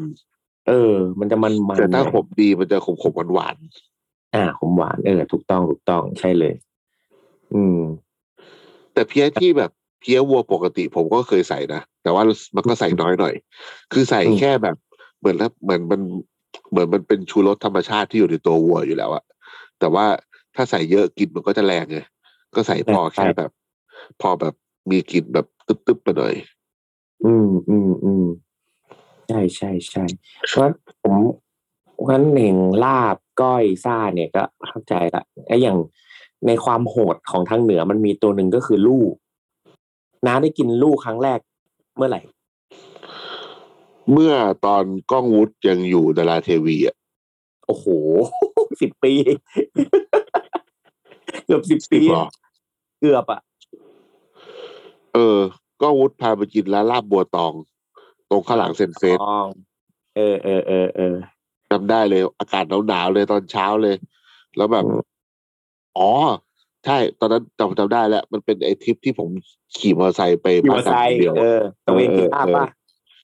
[0.68, 3.56] เออ มันจะมันๆมันแต่ถ้าขมดีมันจะขมขมหวานหวาน
[4.36, 6.54] อ่าขมหวานเออถูกต้องถูกต้องใช่เลย
[7.54, 12.24] อืมๆแต่เพี้ยที่แบบเพี้ยวัวปกติผมก็เคยใส่นะแต่ว่า
[12.56, 13.34] มันก็ใส่น้อยหน่อย
[13.94, 14.76] คือใส่อืมแค่แบบ
[15.20, 16.02] เหมือนแล้วเหมือนมัน
[16.70, 19.24] เหมือนมันเป็นชูรสธรรมชาติที่อยู่ในตัววัวอยู่แล้วอะ
[19.80, 20.06] แต่ว่า
[20.56, 22.00] ถ้าใส่เยอะกลิ่นมันก็จะแรงไง
[22.56, 23.52] ก็ใส่พอแค่แบบ
[24.22, 24.54] พอแบบ
[24.90, 26.34] มีกลิ่นแบบตึ๊บๆไปหน่อย
[27.26, 28.26] อืมอืมอืม
[29.30, 30.04] ใช่ใช่ใช่
[30.50, 30.70] เพราะ
[31.04, 31.16] ผม
[31.94, 35.78] เพราะฉะนั้นหนึ่งลาบก้อยซ่าเนี่ยก็เข้าใจละไอ้อย่าง
[36.48, 39.04] ในความโหดของทางเหนือมันมีตัวหนึ่งก็คือลู่
[40.26, 41.40] น้าได้กินลู่ครั้งแรก
[41.96, 42.22] เมื่อไหร่
[44.12, 44.34] เมื่อ
[44.66, 46.96] ตอนกล้องวุฒิยังอยู่ดาราเทวีอะ
[47.66, 47.86] โอ้โห
[48.82, 49.14] สิบปี
[51.50, 52.28] เกือบสิบปีเหรอ
[53.00, 53.42] เกือบอะ
[55.14, 55.40] เออ
[55.82, 57.54] กล้องวุฒิพาไปกินร้านลาบบัวตอง
[58.30, 59.36] ตรงข้างหลังเซนเฟสอ๋อ
[60.16, 61.16] เออเออเออเออ
[61.72, 63.96] จำได้เลย อากาศหนาวๆเลยตอนเช้าเลย
[64.56, 65.02] แล้วแบบอืม
[65.98, 66.10] อ๋อ
[66.86, 69.30] ใช่ ตอนนั้นจำจำได้แล้ว มันเป็นไอ้ทริปที่ผม
[69.76, 72.66] ขี่มอเตอร์ไซค์ไปอยู่บ้านมาไซดำคนเดียวเออตะเวนกินลาบป่ะ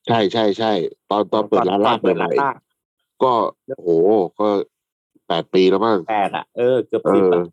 [0.08, 0.72] ใช่ใช่ใช่
[1.10, 3.32] ตอนตอนเปิดร้านลาบเปิดใหร้านม่ลาบๆก็
[3.68, 3.90] โอ้โห
[4.40, 4.48] ก็
[5.28, 7.44] แปดปีแล้วมั้งแปดอะเออเกือบเอสิบออะ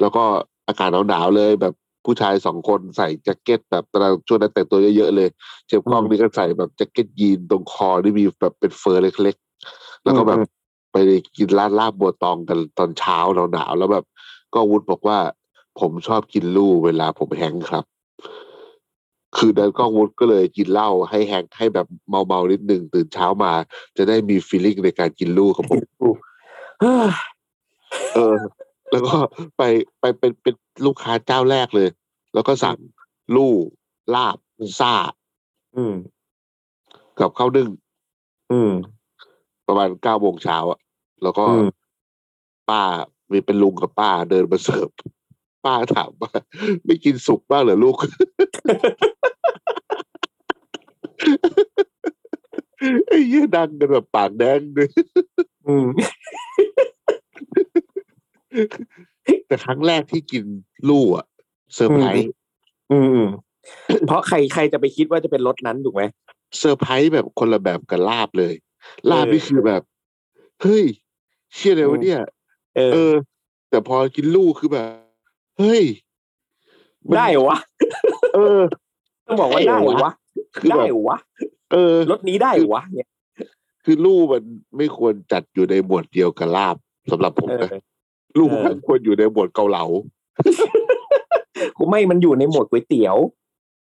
[0.00, 0.24] แล้วก็
[0.68, 5.28] อากาศหนาวๆเลยแบบผู้ชายสองคนใส่แจ็คเก็ตแบบตอนนั้นช่วงนั้นแต่งตัวเยอะๆเลย
[5.66, 10.38] เชฟก้องนี่ก็ใส่แบบแจ็คเก็ตยีนส์ตรงคอที่มีแบบเป็น fur เล็กๆ แล้วก็แบบ
[10.92, 10.96] ไป
[11.36, 13.18] กินร้านลาบบัวตองกันตอนเช้า
[13.52, 14.04] หนาวๆแล้วแบบ
[14.54, 15.18] ก้องวุฒิบอกว่า
[15.80, 17.84] ผมชอบกินหลู้เวลาผม hang ครับ
[19.36, 23.52] คือนั้นก้องวุฒิก็เลยกินเหล้าให้ hang ให้แบบเมาๆนิดนึงตื่นเช้ามา
[23.96, 25.80] จะได้มี feeling ในการกินหลู้ครับผม
[26.80, 27.10] เฮ้ย
[28.14, 28.36] เออ
[28.92, 29.14] แล้วก็
[29.56, 29.62] ไป
[30.00, 30.54] ไปเป็นเป็น
[30.86, 31.88] ลูกค้าเจ้าแรกเลย
[32.34, 32.78] แล้วก็สั่ง
[33.34, 33.54] ลู่
[34.14, 34.36] ลาบ
[34.80, 34.94] ซ่า
[35.76, 35.94] อืม
[37.20, 37.68] กับข้าวนึ่ง
[38.52, 38.72] อืม
[39.66, 40.78] ประมาณเก้าโมงเช้าอะ
[41.22, 41.68] แล้วก็อืม
[42.70, 42.82] ป้า
[43.30, 44.88] มีเป็นลุงกับป้าเดินมาเสิร์ฟ
[45.64, 46.32] ป้าถามว่า
[46.84, 47.96] ไม่กินสุกบ้างเหรอลูก
[53.06, 54.88] ไอ้เหี้ยดังกันแบบปากแดงเลย
[55.66, 55.86] อืม
[59.46, 60.44] แต่ครั้งแรกที่กินห
[60.88, 61.26] ลู้อะ
[61.74, 62.30] เซอร์ไพรส์
[62.92, 63.28] อืมอืม
[64.06, 66.02] เพราะใครใครจะไปคิดว่าจะเป็นรสนั้นถูกไหม
[66.58, 68.54] เซอร์ไพรส์แบบคนละแบบกับลาบเลย
[69.10, 69.82] ลาบเออนี่คือแบบ
[70.62, 70.84] เฮ้ย
[71.54, 72.20] เชื่อเลยวะเนี่ย
[72.76, 73.14] เออเออ
[73.70, 74.84] แต่พอกินหลู้คือแบบ
[75.58, 75.82] เฮ้ย
[77.06, 77.58] มันได้เหรอวะ
[78.34, 78.60] เออ
[79.26, 80.12] ต้องบอกว่าได้ได้เหเหรรออวะวะ
[80.56, 81.18] คือได้แบบเหรอวะ
[81.72, 83.08] เออ รถนี้ได้เหรอวะ เนี่ย
[83.84, 84.42] คือลู่มัน
[84.76, 86.76] ไม่ควรจัดอยู่ในหมวดเดียวกับลาบ
[87.10, 87.82] สำหรับผมเออนะ
[88.36, 89.84] ลู่เออมันควรอยู่ในหมวดเกาเหลา
[91.76, 93.16] กูไม่มันอยู่ในหมวดก๋วยเตี๋ยว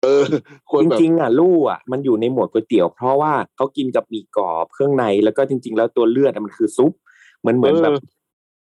[0.02, 0.24] เออ
[0.70, 6.92] ควรจแบบริงๆอะลู่อะมันอยู่ในหมวดก๋วยเตี๋ยว เพราะว่าเขากินกับหมี่กรอบเครื่องในแล้วก็จริง ๆ แล้วตัวเลือดอะมันคือซุป
[7.40, 8.00] เหมือนเหมือนแบบเออ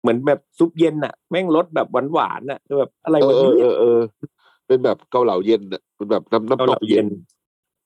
[0.01, 3.99] เหมือนแบบซุปเย็นอะ แม่งรสแบบหวานๆอะคือแบบอะไรเอวะอเออเนี่เอยอเออ
[4.67, 7.07] เป็นแบบเกาเหลาเย็นอะเป็นแบบน้ำเกาน้ำเหตลากเย็เย็น น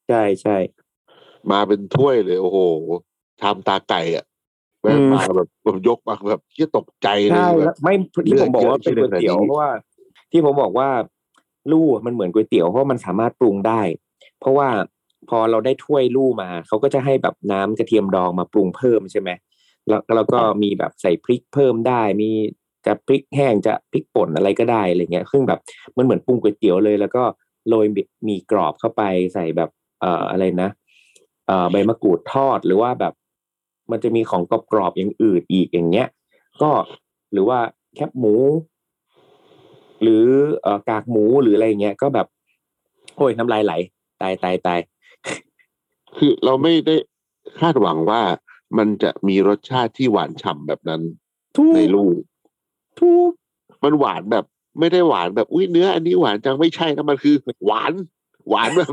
[0.09, 0.57] ใช่ใช่
[1.51, 2.59] มาเป็นถ้วยเลย โอ้โห
[3.39, 4.25] ชามตาไก่อะ
[4.83, 7.93] แม่งอืมมาแบบแบบยกมาแบบเชี่ยตกใจเลยใช่แบแล้บวไม่
[8.25, 9.71] ที่ผมบอกว่าเป็นก๋วยเตี๋ยวเลือดเยอะเพราะว่า
[10.31, 10.89] ที่ผมบอกว่า
[11.71, 13.81] ลู่อะมันเหมือนก๋วยเตี๋ยวเพราะมันสามารถปรุงได้
[14.39, 14.67] เพราะว่า
[15.29, 19.29] พอเราได้ถ้วยลู่มาเขาก็จะให้แบบน้ำกระเทียมดองมาปรุงเพิ่มใช่ไหม
[19.87, 22.29] แล้วแล้วก็มีแบบใส่พริกเพิ่มได้ มี
[22.85, 25.59] จะพริกแห้งจะพริกป่นอะไรก็ได้อะไรเงี้ยซึ่งแบบ
[25.97, 27.23] มันเหมือนปรุงก๋วยเตี๋ยวเลย แล้วก็
[27.69, 27.85] โรย
[28.23, 29.01] หมีกรอบเข้าไป
[29.33, 29.69] ใส่แบบ
[30.01, 30.71] เอ่ออะไรนะ
[31.47, 33.13] เอ่อใบมะกรูดทอดหรือว่าแบบ
[33.91, 36.07] มันจะมีของกรอบๆอย่างอื่นอีกอย่างเงี้ย
[36.61, 36.71] ก็
[37.31, 37.59] หรือว่า
[37.95, 38.35] แคบหมู
[40.01, 40.25] หรือ
[40.61, 42.27] เอ่อกากหมูหรืออะไรเงี้ยก็แบบ
[43.15, 43.73] โอ้ยน้ำลายไหล
[44.21, 44.79] ตายตายตาย
[46.17, 46.95] คือเราไม่ได้
[47.59, 48.21] คาดหวังว่า
[48.77, 51.01] มันจะมีรสชาติที่หวานฉ่ำแบบนั้น
[51.55, 52.17] ทุกในลูก
[52.99, 53.31] ทุก
[53.83, 54.45] มันหวานแบบ
[54.79, 57.93] ไม่ได้หวานแบบอุ้ยเนื้อ อันนี้หวานจังไม่ใช่นะมันคือ หวาน
[58.49, 58.89] หวานแบบ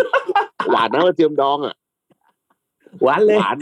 [0.70, 1.74] หวานนะกระเทียมดองอะ
[3.02, 3.56] หวานเลยหวาน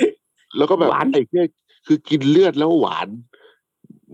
[0.56, 1.46] แล้วก็แบบหวานไอ้เนี่ย
[1.86, 3.08] คือกินเลือดแล้วหวาน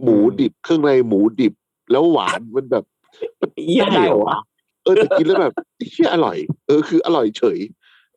[0.03, 1.55] หมูดิบเครื่องในหมูดิบ
[1.90, 2.85] แล้วหวานมันแบบ
[3.57, 4.38] เอี้ยได้เหรอวะ
[4.85, 5.55] เออแต่กินแล้วแบบ
[5.92, 7.59] เชี่ยอร่อย เออคืออร่อยเฉย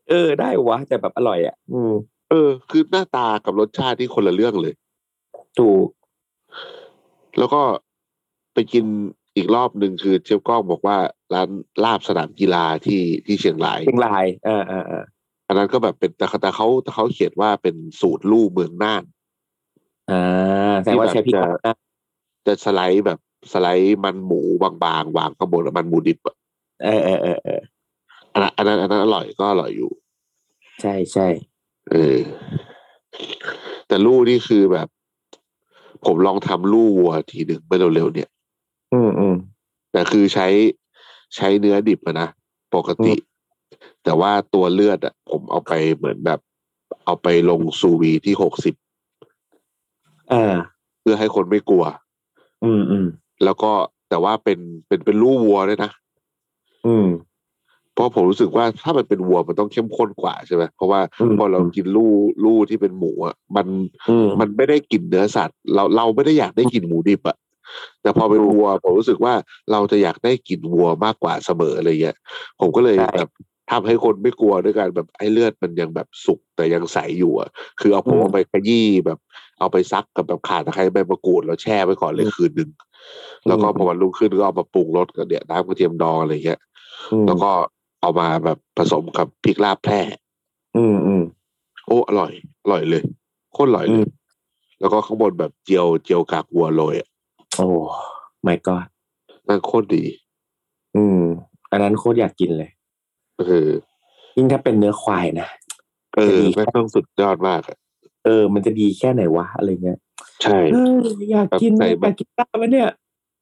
[0.10, 1.94] เออได้วะแต่แบบอร่อยอะ อืม
[2.30, 4.74] เออ คือหน้าตากับรสชาติที่คนละเรื่องเลย
[5.60, 5.88] ถูก
[7.38, 7.62] แล้วก็
[8.54, 8.86] ไปกิน
[9.36, 10.98] อีกรอบหนึ่งคือเชฟก้องบอกว่า
[11.34, 11.50] ร้าน
[11.84, 15.04] ลาบสนามกีฬาที่ที่เชียงราย เชียงราย เออเออเออ
[15.48, 19.04] อันนั้นก็แบบเป็นแต่แต่เขาแต่เขาเขียนว่าเป็นสูตรลู่เมืองน่าน
[20.12, 21.76] อ่าแต่ว่าใช้พริกที่แบบนะ
[22.48, 23.20] จะสไลด์แบบ
[23.54, 26.36] สไลด์มันหมูบางๆวางข้างบนแล้วมันหมูดิบอะ
[26.84, 27.62] เออเออเออเออ
[28.34, 29.92] อันนั้นอันนั้นอันนั้นอร่อยก็อร่อยอยู่
[30.82, 31.28] ใช่ใช่
[31.92, 32.18] เออ
[33.88, 34.88] แต่ลู่นี่คือแบบ
[36.06, 38.30] ผมลองทำลู่วัวทีหนึ่งเมื่อเร็วๆเนี่ย
[38.94, 39.36] อืมอืม
[39.92, 40.48] แต่คือใช้
[41.36, 42.30] ใช้เนื้อดิบอะนะ
[42.76, 43.14] ปกติ
[44.04, 46.40] แต่ว่าตัวเลือดอะผมเอาไปเหมือนแบบ
[47.06, 48.76] เอาไปลงซูวีที่หกสิบ
[50.34, 50.56] อ่า
[51.02, 51.86] เพื่อให้คนไม่กลัว
[52.64, 53.06] อืมอืม
[53.44, 53.72] แล้วก็
[54.10, 55.92] แต่ว่าเป็นเป็นเป็นลู่วัวด้วยนะ
[56.88, 57.08] อืม
[57.94, 63.68] เพราะผมรู้สึกว่าถ้ามันเป็นวัวมันต้องเข้มข้นกว่าใช่ไหมเพราะว่าอืมพอเรากินลู่ลู่ที่เป็นหมูอะมัน
[64.10, 67.38] อืมมันไม่ได้กลิ่นเนื้อสัตว์ เราเราไม่ได้อยากได้กลิ่นหมูดิบอะ
[68.02, 69.34] แต่พอเป็นวัวผมรู้สึกว่า
[69.72, 72.18] เราจะอยากได้กลิ่นวัวมากกว่าเสมออะไรเงี้ย
[72.60, 73.30] ผมก็เลยใช่แบบ
[73.72, 77.50] ทำให้คนไม่กลัวด้วยการแบบไอ้เลือดมันยังแบบสุกแต่ยังใสอยู่อะ
[77.80, 79.20] คือเอาผมเอาไปขยี้แบบ
[79.60, 82.70] เอาไปซักกับแบบข่าตะไคร้ใบมะกรูดแล้วแช่ไว้ก่อนเลยคืนหนึ่ง
[83.48, 86.60] แล้วก็พอวันรุ่งขึ้นก็เอามาปรุงรสกับเนี่ยน้ำกระเทียมดองอะไรเงี้ย
[87.12, 87.52] อืมแล้วก็
[88.02, 90.02] เอามาแบบผสมกับพริกลาบแพร่
[90.78, 91.24] อืมอืม
[91.88, 92.32] โอ้อร่อย
[92.64, 93.04] อร่อยเลย
[93.54, 94.08] โคตรอร่อยเลอืยม
[94.80, 97.10] แล้วก็ข้างบนแบบเจียวเจียวกากวัวโรยอะ
[97.58, 97.68] โอ้
[98.44, 98.76] ไม่ก็
[99.48, 100.04] นั่นโคตรดี
[100.96, 101.22] อืม
[101.72, 102.70] อันนั้นโคตรอยากกินเลย
[103.40, 103.70] เออ
[104.38, 105.48] ยิ่งถ้าเป็นเนื้อควายนะ
[106.16, 107.78] เออจะดีแม่งต้องสุดยอดมากอะ
[108.26, 110.00] เออ มันจะดีแค่ไหนวะอะไรเงี้ย
[110.44, 110.96] ใช่เออ
[111.32, 112.90] อยากกินแบบใส่อยากกินลาบมันเนี่ย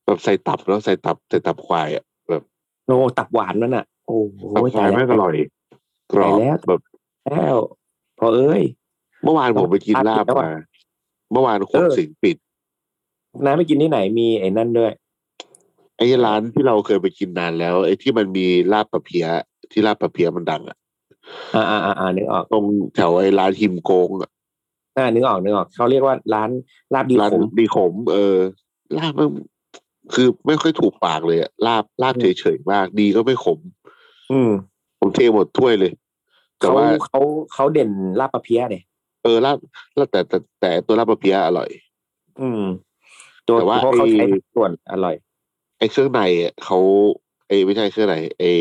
[0.05, 2.43] แบบใส่ตับแล้วใส่ตับใส่ตับควายอะแบบ
[2.85, 5.35] โอ้ตับหวานนั่นน่ะ โอ้โหตับควายแม่งอร่อย
[6.11, 6.81] กรอบไปแล้วแบบ
[7.31, 7.55] แล้ว
[8.19, 8.61] พอเอ้ย
[9.23, 10.51] เมื่อวานผมไปกินลาบแล้วอะมา
[11.31, 12.37] เมื่อวานคเอนอสิงห์ปิด
[13.43, 14.91] น้าไปกินที่ไหนมีไอ้นั่นด้วย
[15.97, 19.25] ไอ้ร้านที่เราเคยไปกินนานแล้ว ไอ้ที่มันมีลาบปะเพีย
[19.71, 20.77] ที่ลาบปะเพียมันดังอะ
[21.55, 24.31] อ่าอ่าอ่าอ่านึกออก ตรงแถวไอ้ร้านฮิมโกงอะ
[24.97, 26.49] อ่านึกออกนึกออกเขาเรียกว่าร้าน
[26.93, 28.37] ลาบดีร้านขมดีขม เออ
[28.97, 29.29] ลาบมัน
[30.13, 33.59] คือไม่ค่อยถูกปากเลยอะลาบลาบอืเฉมยๆมาก ดีก็ไม่ขม
[34.31, 34.51] อืม
[34.99, 35.91] ผมเทหมดถ้วยเลย
[36.59, 37.19] แต่เขาว่าเขา
[37.53, 38.83] เขาเด่นลาบปะเพี้ยเนี่ย
[39.23, 39.57] เออลาบ
[39.99, 41.69] ลาบแต่แต่แต่ตัวลาบปะเพียอร่อย
[42.41, 42.63] อืม
[43.47, 44.25] ตัวแต่ว่าเพราะเขาไอ้ใช้
[44.55, 45.15] ส่วนอร่อย
[45.79, 46.79] ไอ้เครื่องในอะเขา
[47.47, 48.51] ไอ้ไม่ใช่เครื่องในไอ้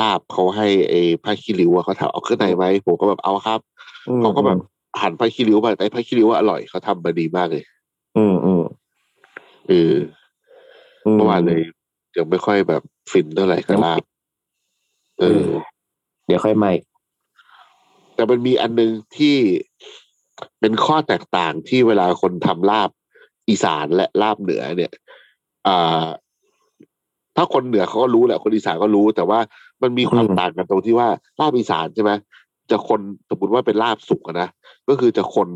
[0.00, 3.60] ลาบเขาให้ไอ้ผ้าขี้ริ้วอะเขาถามเอาเครื่องในไหมผมก็แบบเอาครับ
[4.08, 4.58] อืมเขาก็แบบ
[5.00, 7.64] หั่นผ้าขี้ริ้วไปแต่ผ้าขี้ริ้วอะอร่อยเขาทำมาดีมากเลย
[8.16, 8.62] อืมอืม
[9.68, 9.94] เออ
[11.06, 11.60] อืมเมื่อวานเลย
[12.16, 14.02] ยังไม่ค่อยแบบฟินเท่าไหร่กับลาบ
[15.18, 15.52] เอเอออ
[16.26, 16.84] เดี๋ยวค่อยมาอีก
[18.14, 19.36] แต่มันมีอันหนึงที่
[20.60, 22.90] เป็นข้อแตกต่างที่เวลาคนทำลาบ
[23.48, 24.92] อีสานและลาบเหนือเนี่ย
[25.66, 26.04] อ่า
[27.36, 29.38] ถ้าคนเหนือเขาก็รู้แหละคนอีสานก็รู้ แต่ว่า
[29.82, 31.08] มันมีความอืมต่างกันตรงที่ว่า
[31.40, 32.12] ลาบอีสานใช่ไหม
[32.70, 34.48] จะคนสมมติว่าเป็นลาบสุกอะนะ
[34.88, 35.48] ก็คือจะคน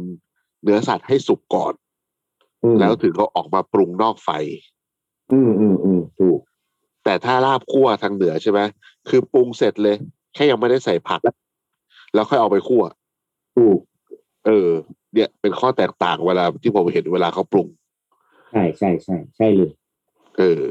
[0.62, 1.74] เนื้อสัตว์ให้สุกก่อน
[2.64, 4.30] อืมแล้วถึงก็ออกมาปรุงนอกไฟ
[5.32, 6.40] อืมอืมอืมถูก
[7.04, 8.60] แต่ถ้าลาบคั่วทางเหนือใช่ไหม
[9.08, 9.96] คือปรุงเสร็จเลย
[10.34, 11.20] แค่ยังไม่ได้ใส่ผัก
[12.14, 12.82] แล้วค่อยเอาไปคั่ว
[13.56, 13.78] ถูก
[14.46, 14.68] เออ
[15.14, 17.68] เนี่ยเป็นข้อแตกต่างเวลาที่ผมเห็นเวลาเขาปรุง
[18.50, 19.70] ใช่ใช่ใช่ใช่เลย
[20.38, 20.62] เออ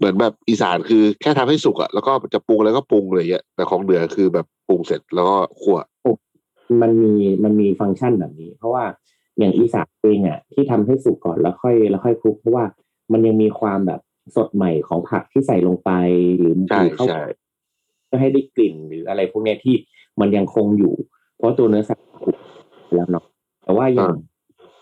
[0.00, 5.78] เหมือนแบบอีสานคือแค่ทำให้สุกอะแล้วก็จะปรุงแล้วก็ปรุงอะไรเงี้ยแต่ของเหนือคือแบบปรุงเสร็จแล้วก็คั่ว
[6.82, 8.84] มันมีมันมีฟังก์ชันแบบนี้ เพราะว่า
[9.38, 12.64] อย่างอีสานเองอะที่ทำให้สุกก่อนแล้วค่อยแล้วค่อยคลุกเพราะว่า
[13.12, 14.00] มันยังมีความแบบ
[14.36, 15.90] สดใหม่ของผักที่ใส่ลงไป
[16.38, 17.22] หรือใช่หรือเข้าใช่
[18.10, 19.74] ก็ให้ได้กลิ่นหรืออะไรพวกเนี้ยที่
[20.20, 20.94] มันยังคงอยู่
[21.36, 22.36] เพราะตัวเนื้อสัตว์สุก
[22.94, 23.24] แล้วเนาะ
[23.64, 24.14] แต่ว่าอย่าง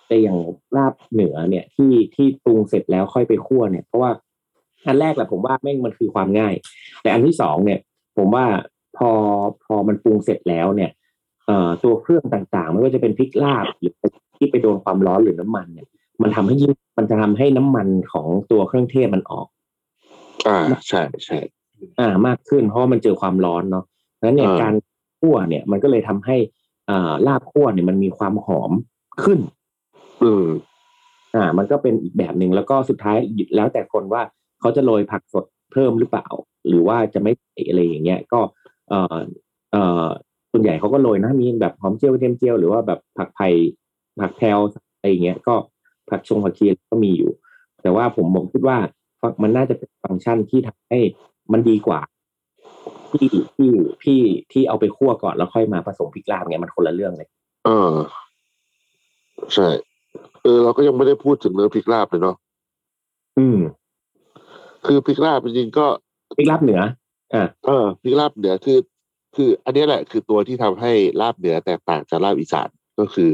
[0.08, 0.38] แต่อย่าง
[0.76, 4.10] ลาบเหนือเนี่ยที่ที่ปรุงเสร็จแล้วค่อยไปคั่วเนี่ยเพราะว่า
[4.86, 6.54] อันแรกแหละผมว่าแม่งมันคือความง่าย
[7.02, 7.80] แต่อันที่สองเนี่ย
[8.18, 8.44] ผมว่า
[8.96, 9.10] พอ
[9.64, 10.90] พอมันปรุงเสร็จแล้วเนี่ย
[11.46, 13.94] เอ่อตัวเครื่องต่างๆ ไม่ว่าจะเป็นพริกลาบหรือ
[14.36, 15.88] ที่ไปโดนความร้อนหรือน้ำมันเนี่ย
[16.22, 19.46] มันทำให้ยิ่งมันจะทำให้น้ำมันของตัวเครื่องเทศมันออก
[20.48, 21.38] อ่าใช่ใช่
[21.98, 23.84] อ่ามากขึ้นเพราะว่ามันเจอความร้อนเนาะ
[24.22, 24.74] นั้นเนี่ยเออการ
[25.20, 26.36] คั่วเนี่ยมันก็เลยทำให้
[26.90, 28.72] อ่าลาบคั่วเนี่ยมันมีความหอม
[29.22, 29.40] ขึ้น
[30.24, 30.46] อืม
[31.34, 33.16] อ่า มันก็เป็นอีกแบบหนึ่งแล้วก็สุดท้าย
[33.56, 34.22] แล้วแต่คนว่า
[34.60, 36.26] เขาจะโรยผักสดเพิ่มหรือเปล่า
[36.68, 38.40] หรือว่าจะไม่ใส่อะไรอย่างเงี้ยก็
[38.88, 39.18] เอ่อ
[39.72, 40.06] เอ่อ
[40.52, 43.48] ส่วนใหญ่เขาก็โรยนะมีแบบหอมเจียวกระเทียมเจียวหรือว่าแบบผักไผ่
[44.20, 44.58] ผักแพรว
[44.96, 45.54] อะไรอย่างเงี้ยก็
[46.10, 47.30] ผักชงผักชีก็มีอยู่
[47.82, 48.78] แต่ว่าผมผมคิดว่า
[49.42, 50.98] มันน่าจะเป็นฟังก์ชันที่ทำให้
[51.52, 52.00] มันดีกว่า
[53.12, 53.70] ที่ที่
[54.04, 54.20] ที่
[54.52, 57.28] ที่เอาไปคั่วก่อนแล้วค่อยมาผสมพริกลาบเนี่ยมันคนละเรื่องเลย
[57.64, 57.94] เออ
[59.54, 59.68] ใช่
[60.42, 62.36] เออ เราก็ยังไม่ได้พูดถึงเนื้อพริกลาบเลยเนาะ
[63.38, 63.58] อืม
[64.86, 65.86] คือพริกลาบจริงๆก็
[66.36, 66.80] พริกลาบเหนือ
[67.34, 68.78] อ่าเออพริกลาบเหนือคือ
[69.36, 73.30] คือ อันเนี้ยแหละ คือตัวที่ทำให้ลาบเหนือแตกต่างจากลาบอีสานก็คือ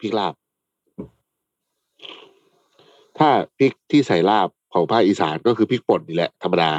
[0.00, 0.34] พริกลาบ
[3.18, 6.72] ถ้าพริกที่ใส่ลาบของภาคอีสานก็คือพริกป่นนี่แหละธรรมดา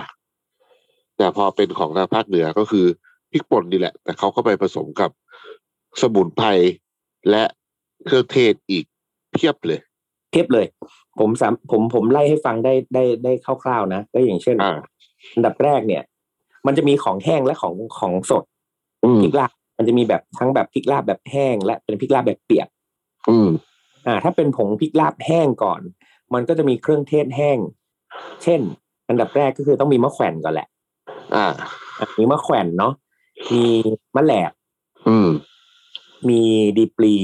[1.18, 2.86] แต่พอเป็นของทางภาคเหนือก็คือ
[3.32, 5.12] พริกป่นนี่แหละ แต่เขาก็ไปผสมกับ
[6.02, 6.48] สมุนไพร
[7.30, 7.44] และ
[8.06, 8.86] เครื่องเทศอีก
[9.34, 9.80] เพียบเลย
[10.32, 10.66] เทียบเลย
[11.20, 13.32] ผมสามผมผมไล่ให้ฟังได้ได้ได้
[13.64, 14.78] คร่าวๆนะก็อย่างเช่นอ่า
[15.34, 16.04] อันดับแรกเนี่ย
[16.66, 18.44] มันจะมีของแห้งและของของสด
[19.06, 22.68] อืมพริกลาบมันจะมีแบบทั้งแบบพริกลาบแบบแห้ง และเป็นพริกลาบแบบเปียก
[23.30, 23.50] อืม
[24.08, 25.82] อ่า ถ้าเป็นผงพริกลาบแห้งก่อน
[26.34, 27.58] มันก็จะมีเครื่องเทศแห้ง
[28.44, 28.62] เช่น
[29.10, 30.68] อันดับแรกก็คือต้องมีมะแขวนก่อนแหละ
[31.36, 31.46] อ่า
[32.00, 32.94] อะมีมะแขวนเนาะ
[33.54, 33.64] มี
[34.16, 34.52] มะแหลก
[35.08, 35.28] อืม
[36.30, 36.42] มี
[36.78, 37.16] ดีปลี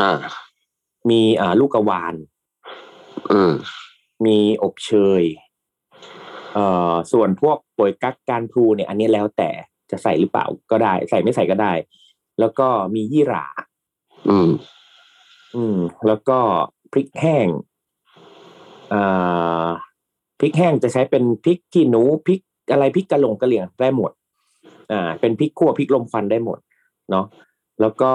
[0.00, 0.18] อ่า
[1.10, 2.31] มีอ่าลูกกระวานเออ
[4.26, 4.92] มีอบเช
[5.22, 5.24] ย
[6.54, 9.50] เอ่อส่วนพวกป่วยกักการพลูเนี่ย อันนี้แล้วแต่
[9.90, 11.72] จะใส่หรือเปล่าก็ได้ ใส่ไม่ใส่ก็ได้
[12.40, 13.46] แล้วก็มียี่หร่า
[14.28, 14.50] อืม
[15.56, 16.38] อืม แล้วก็
[16.92, 17.48] พริกแห้ง
[18.90, 19.02] เอ่
[19.64, 19.66] อ
[20.40, 22.40] พริกแห้งจะใช้เป็นพริกขี้หนูพริก
[22.72, 24.10] อะไรพริกกระหลงกระเหลี่ยงได้หมด
[24.92, 26.58] อ่า เป็นพริกขั่วพริกลมควันได้หมด
[27.10, 27.26] เนาะ
[27.80, 28.12] แล้วก็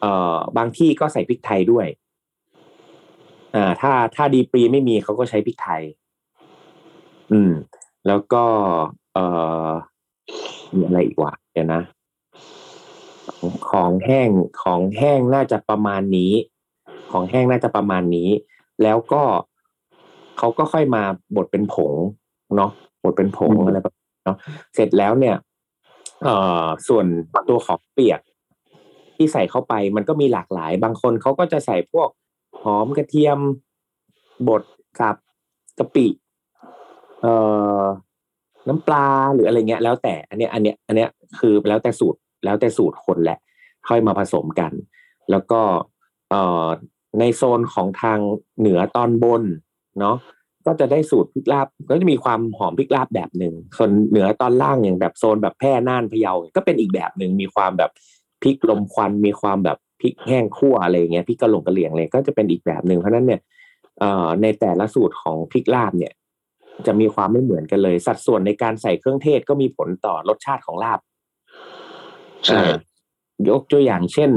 [0.00, 1.86] เอ่อบางที่ก็ใส่พริกไทยด้วย
[3.56, 5.82] อ่าถ้าถ้าดีปรีไม่มีเขาก็ใช้พริกไทย
[7.32, 7.52] อืม
[8.06, 8.44] แล้วก็
[9.12, 9.24] เอ่
[9.66, 9.68] อ
[10.74, 11.82] มีอะไรอีกวะเดี๋ยวนะ
[13.38, 14.30] ของของแห้ง
[14.62, 16.32] ของแห้งน่าจะประมาณนี้
[17.12, 18.28] ของแห้งน่าจะประมาณนี้
[18.82, 19.22] แล้วก็
[20.38, 21.02] เขาก็ค่อยมา
[21.36, 21.92] บดเป็นผง
[22.56, 22.70] เนาะ
[23.04, 24.36] บดเป็นผงอืมอะไรแบบนี้เนาะ
[24.74, 25.36] เสร็จแล้วเนี่ย
[26.22, 27.06] เอ่อส่วน
[27.48, 28.20] ตัวของเปียก
[29.16, 32.08] ที่ใส่เข้าไปมันก็มีหลากหลาย บางคนเขาก็จะใส่พวก
[32.62, 33.38] หอมกระเทียม
[34.48, 34.62] บด
[35.00, 35.16] กับ
[35.78, 36.06] กะปิ
[37.20, 37.34] เอ่
[37.80, 37.82] อ
[38.68, 43.38] น้ำปลาหรืออะไรเงี้ย แล้วแต่อันเนี้ยอันเนี้ยอันเนี้ยคือแล้วแต่สูตรแล้วแต่สูตรคนแหละ
[43.88, 44.72] ค่อยมาผสมกัน
[45.30, 45.60] แล้วก็
[46.30, 46.66] เอ่อ
[47.20, 48.18] ในโซนของทาง
[48.58, 49.42] เหนือตอนบน
[50.00, 50.16] เนาะ
[50.66, 57.90] ก็จะได้สูตรพริกลาบก็จะมีความหอมพริกลาบแบบหนึ่งส่วนเหนือตอนล่างอย่างแบบโซนแบบแพร่น่านพะเยาก็เป็นอีกแบบหนึ่งมีความแบบ
[58.42, 63.40] พริกลมควันมีความแบบ พริกแห้งคั่วอะไรอย่างเงี้ยพริกกระหลงกระเหลี่ยงเลยก็จะเป็นอีกแบบหนึ่งเพราะฉะนั้นเนี่ย
[63.98, 66.12] เอ่อในแต่ละสูตรของพริกลาบเนี่ย
[66.86, 71.00] จะมีความไม่เหมือนกันเลย สัดส่วนในการใส่เครื่องเทศก็มีผลต่อรสชาติของลาบ
[72.46, 72.76] ใช่อ่า
[73.48, 74.30] ยกตัวอย่างเช่น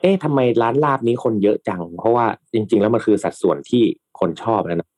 [0.00, 3.82] เอ๊ะทำไมร้านลาบนี้คนเยอะจัง เพราะว่าจริง ๆ แล้วมันคือสัดส่วนที่
[4.20, 4.88] คนชอบนะ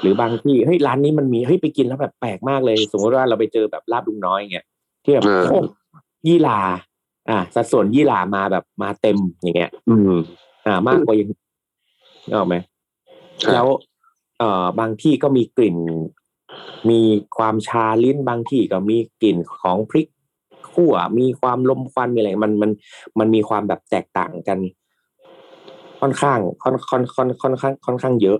[0.00, 4.66] หรือบางที่เฮ้ยร้านนี้มันมีเฮ้ยไปกินแล้วแบบแปลกมากเลย สมมติว่าเราไปเจอแบบลาบลุงน้อยเงี้ย
[5.04, 5.60] ที่แบบเออโอ้
[6.26, 6.60] ยี่หลา
[7.30, 10.12] อ่าสัดส่วนยี่หลามาแบบมาเต็มอย่างเงี้ย อืม
[10.66, 11.38] อ่ามากกว่าอย่างนึก
[12.34, 12.54] ออกไหม
[13.40, 13.66] ใช่แล้ว
[14.38, 15.76] เอ่อบางที่ก็มีกลิ่น
[16.90, 17.00] มี
[17.38, 20.06] ความชาลิ้นบางที่ก็มีกลิ่นของพริก
[20.72, 22.70] ขั่วมีความลมควันมีอะไรมันมัน
[23.18, 24.58] มันมีความแบบแตกต่างกัน
[26.00, 28.38] ค่อนข้างค่อนค่อนค่อนค่อนข้างค่อนข้างเยอะ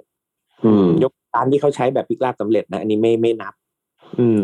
[0.64, 3.54] อืม ยกร้านที่เขาใช้แบบพริกลาบสำเร็จนะอันนี้ไม่ไม่นับ
[4.18, 4.40] อืม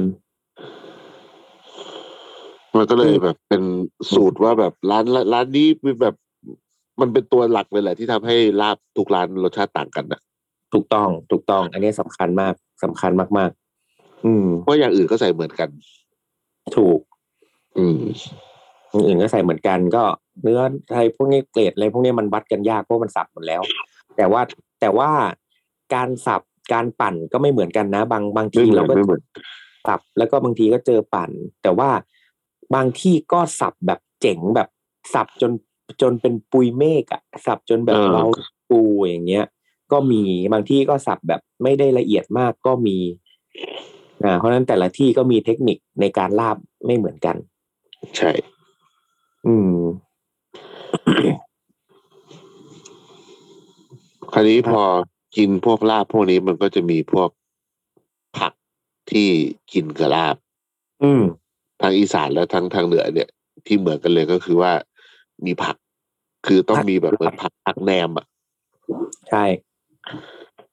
[2.77, 3.63] มันก็เลยแบบเป็น
[4.13, 6.15] สูตรว่าแบบร้านร้านนี้เป็นแบบ
[7.01, 10.21] มันเป็นตัวหลักเลยแหละ ที่ทำให้ลาบทุกร้านรสชาติต่างกันนะ
[10.75, 12.55] ถูกต้องถูกต้อง อันนี้สำคัญมาก
[12.85, 13.51] สำคัญมาก
[13.89, 15.69] ๆ อืมเพราะอย่างอื่นก็ใส่เหมือนกัน
[16.77, 17.01] ถูก
[17.79, 17.99] อืม
[18.93, 20.05] อย่างอื่นก็ใส่เหมือนกันก็
[20.43, 20.61] เนื้อ
[20.93, 23.63] ไทยพวกนี้เกรดอะไรพวกนี้มันวัดกันยากเพราะมันสับหมดแล้ว
[24.17, 24.41] แต่ว่า
[24.81, 25.11] แต่ว่า
[25.95, 29.23] การสับการปั่นก็ไม่เหมือนกันนะ บางบางไม่ทีเหมือเรานก็ไม่เหมือน
[29.89, 31.31] สับแล้วก็บางทีก็เจอปั่น
[31.63, 31.89] แต่ว่า
[32.75, 34.69] บางที่ก็สับแบบเจ๋งแบบ
[35.15, 35.53] สับจน
[36.03, 38.25] จนเป็นปุยเมฆอะสับจนแบบเรา
[38.71, 39.45] ปูอย่างเงี้ย
[39.93, 42.97] ก็มีบางที่ก็สับแบบไม่ได้ละเอียดมากก็มี
[44.25, 46.57] อ่าเพราะฉะนั้นแต่ละที่ก็มีเทคนิคในการลาบ
[46.87, 47.37] ไม่เหมือนกัน
[48.17, 48.31] ใช่
[49.47, 49.77] อืม
[54.33, 54.83] คราวนี้พอ
[55.37, 57.31] กินพวกลาบพวกนี้มันก็จะมีพวก
[58.39, 58.53] ผัก
[59.11, 59.29] ที่
[59.73, 60.37] กินกับลาบ
[61.03, 61.23] อืม
[61.81, 63.29] ทางอีสานและทางทางเหนือเนี่ย
[63.67, 64.73] ที่เหมือนกันเลยก็คือว่า
[65.47, 65.77] มีผัก
[66.47, 68.27] คือต้องผักมีแบบเหมือนผักผักแหนมอะ
[69.29, 69.45] ใช่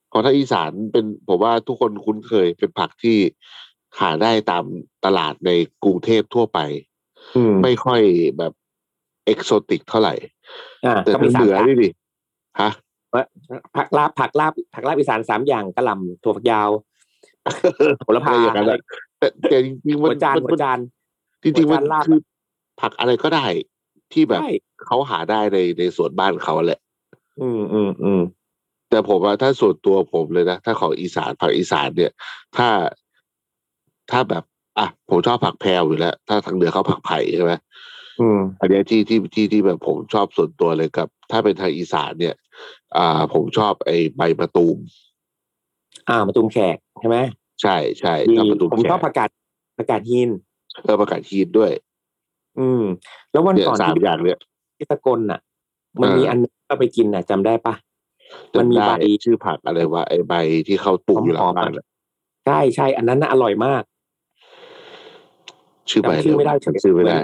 [0.08, 3.16] เพราะถ้าอีสานเป็นผมว่าทุกคนคุ้นเคยเป็นผักที่
[4.00, 4.64] หาได้ตาม
[5.04, 5.50] ตลาดใน
[5.84, 6.58] กรุงเทพทั่วไป
[7.36, 8.00] อืมไม่ค่อย
[8.38, 8.52] แบบ
[9.24, 10.14] เอกโซติกเท่าไหร่
[10.86, 11.88] อ่าแต่ก็ทามีงสาเหมนืออย่างนี่ดิ
[12.60, 12.70] ฮะ
[13.76, 16.70] ผักลาบผักลาบผักลาบอีสานสามอย่างกะหล่ำถั่วฝักยาว
[17.98, 18.80] โหระพาอะไรอย่างนั้นอะ
[19.24, 20.78] แต่แต่จริงๆมัหันวจานมันหัวจาน
[21.42, 22.18] จริงๆมันหัวจานลาบคือ
[22.80, 23.46] ผักอะไรก็ได้
[24.12, 24.52] ที่แบบใช่
[24.86, 26.80] เขาหาได้ในในสวนบ้านเขาแหละ
[27.40, 28.22] อืมอืมอืม
[28.90, 32.12] แต่ผมว่าถ้าส่วนตัวผมเลยนะถ้าของอีสานผักอีสานเนี่ย
[32.56, 32.68] ถ้า
[34.10, 34.44] ถ้าแบบ
[34.78, 37.52] อะผมชอบผักแพรวอยู่แล้ว ถ้าทางเหนือเขาผักไผ่ใช่ไหม
[38.20, 42.34] อืมอันเนี้ยที่ที่ที่ที่แบบผมชอบส่วนตัวเลยกับ ถ้าเป็นทางอีสานเนี่ย
[42.96, 44.78] อ่า ผมชอบไอ้ใบมะตูม
[46.08, 47.18] อ่ามาตูมแขกใช่ไหม
[47.64, 49.28] ใช่ใช่ดีกับมะตูมผมแขชอบกผักกาด
[49.78, 50.30] ผักกาดหิน
[50.84, 51.70] เออประกาศฮีทด้วย
[52.58, 52.82] อืม
[53.32, 54.38] แล้ววันเนี่ยก่อนสามที่อย่างเนี่ย
[54.76, 55.40] ที่สกลน่ะ
[56.00, 57.74] มันเออมีอันนึงก็ไปกินน่ะจำได้ปะ
[58.58, 60.34] มันมีจำได้ใบชื่อผักอะไรวะไอ้ใบ
[60.66, 61.84] ที่เขาปลูกอยู่หลังบ้านอะ
[62.46, 63.82] ใช่ใช่อันนั้นน่ะอร่อยมาก
[65.90, 67.18] ชื่อใบจำชื่อไม่ได้จำชื่อไม่ได้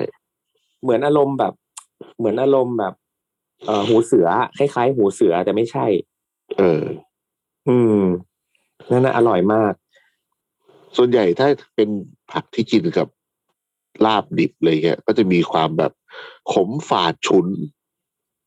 [0.83, 1.53] เหมือนอารมณ์แบบ
[2.19, 2.95] เหมือนอารมณ์แบบ
[3.67, 4.29] เอ่อหูเสือ
[4.59, 5.87] คล้ายๆ หูเสือแต่ไม่ใช่
[6.59, 6.83] เออ
[7.69, 8.03] อืม
[8.91, 9.73] นั่นน่ะอร่อยมาก
[10.97, 11.89] ส่วนใหญ่ถ้าเป็น
[12.33, 13.09] ผักที่กินกับ
[14.05, 15.93] ลาบดิบเลยเงี้ย ก็จะมีความแบบ
[16.53, 17.47] ขมฝาดฉุน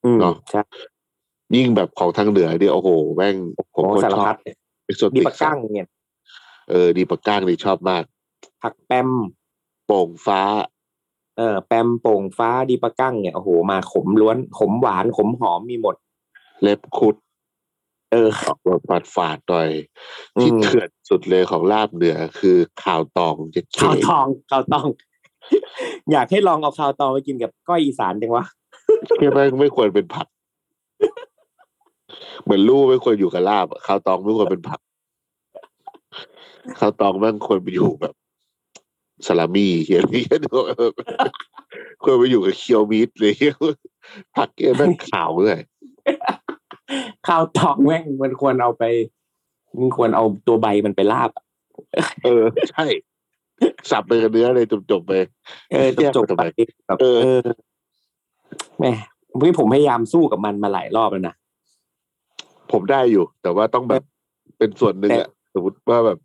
[0.06, 0.62] อืมเนอะใช่
[1.56, 3.36] ยิ่งแบบของทางเหนือเนี่ยโอ้โหแม่ง
[3.74, 5.88] ผมโอ้ก็สารชอพับดเอกโซดีติกปะกั้งเนี่ย
[6.70, 8.04] เออ ดีปากก้างนี่ชอบมาก
[8.62, 9.10] ผักแปม
[9.86, 10.42] โป่งฟ้า
[11.38, 15.96] เออ แปมโป่งฟ้าดีปะกั้งเนี่ยโอ้โหมาขมล้วน ขมหวานขมหอมมีหมด
[16.62, 17.16] เล็บคุด
[18.14, 19.70] เออออกรสฝาดฝาดๆหน่อย
[20.42, 24.88] ที่อืมเถื่อนสุดเลยของลาบเหนือคือข่าวตองเจ็ดเคข้าวตองข้าวตอง
[26.12, 28.46] อยากให้ลองเอาข้าวตองไปกินกับก้อยอีสานจังวะ
[29.20, 30.28] ที่แม่งไม่ควรเป็นผัก
[32.44, 34.80] เหมือนลูกไม่ควรอยู่กับลาบอะข้าวตองไม่ควรเป็นผัก
[36.80, 38.16] ข้าวตองแม่งควรไปอยู่แบบ
[39.28, 40.40] สลามี่อะไรอย่างเงี้ย
[42.04, 43.34] ควรไปอยู่กับเคียวมีดเลย
[44.36, 45.62] ผักเกี้ยแม่งขาวเลย
[47.28, 48.84] ข้าวตองแม่งมันควรเอาไป
[49.78, 51.44] มันควรเอาตัวใบมันไปลาบอะ
[52.26, 52.86] เออ ใช่
[53.92, 55.14] สับไปกับเนื้อเลยจบๆไป
[55.72, 56.44] เออจบๆไป
[56.88, 57.48] แบบเออเออ
[58.80, 58.92] แม่
[59.42, 61.36] พี่ผมพยายามสู้กับมันมาหลายรอบแล้วนะ
[62.72, 64.04] ผมได้อยู่ แต่ว่าต้องแบบ
[64.58, 66.20] เป็นส่วนหนึ่งอะสมมติว่าแบบ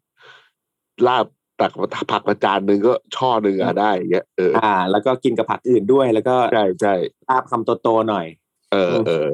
[1.06, 1.26] ลาบ
[1.60, 1.72] ตัก
[2.12, 6.94] ผักประจานหนึ่งก็ช่อหนึ่งอะได้อย่างเงี้ยเอออ่า แล้วก็กินกับผักอื่นด้วย แล้วก็ใช่ใช่
[7.28, 8.26] ลาบคำโตๆหน่อย
[8.72, 9.26] เออเออ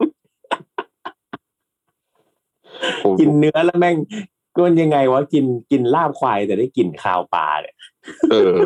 [0.00, 0.09] ผม
[3.20, 3.96] กินเนื้อแล้วแม่ง
[4.54, 7.74] ก็มันยังไงวะกินกินลาบควายแต่ได้กลิ่นคาวปลาเนี่ย
[8.30, 8.56] เออ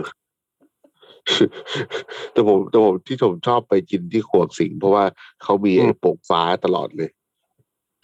[2.33, 5.05] แต่ผมแต่ผมที่ผมชอบไปกินที่ขวงสิงห์เพราะว่า
[5.43, 7.11] เขามีไอ้โป่งฟ้าตลอดเลย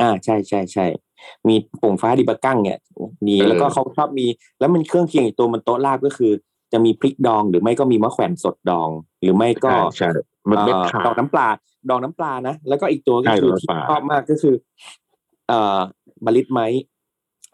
[0.01, 0.87] อ่าใช่ใช่ใช่
[1.49, 2.79] มีโป่งฟ้าดีบะกั้งเนี่ย
[3.27, 4.27] มีเออแล้วก็เขาชอบมี
[4.61, 6.33] แล้วมันเครื่องเคียงอีกตัวมันโต๊ะลาบก็คือ
[6.73, 8.89] จะมีพริกดองหรือไม่ก็มีมะแขวนสดดอง
[9.23, 11.49] หรือไม่ก็ใช่ใช่มันเม็ดเอ่อขาดอกน้ำปลา
[11.91, 14.55] ดอกน้ำปลานะแล้วก็อีกตัวก็ใช่คือดอกที่น้ำปลาชอบมากก็คือ
[15.49, 15.79] เอ่อ
[16.27, 16.67] บาลิตไม้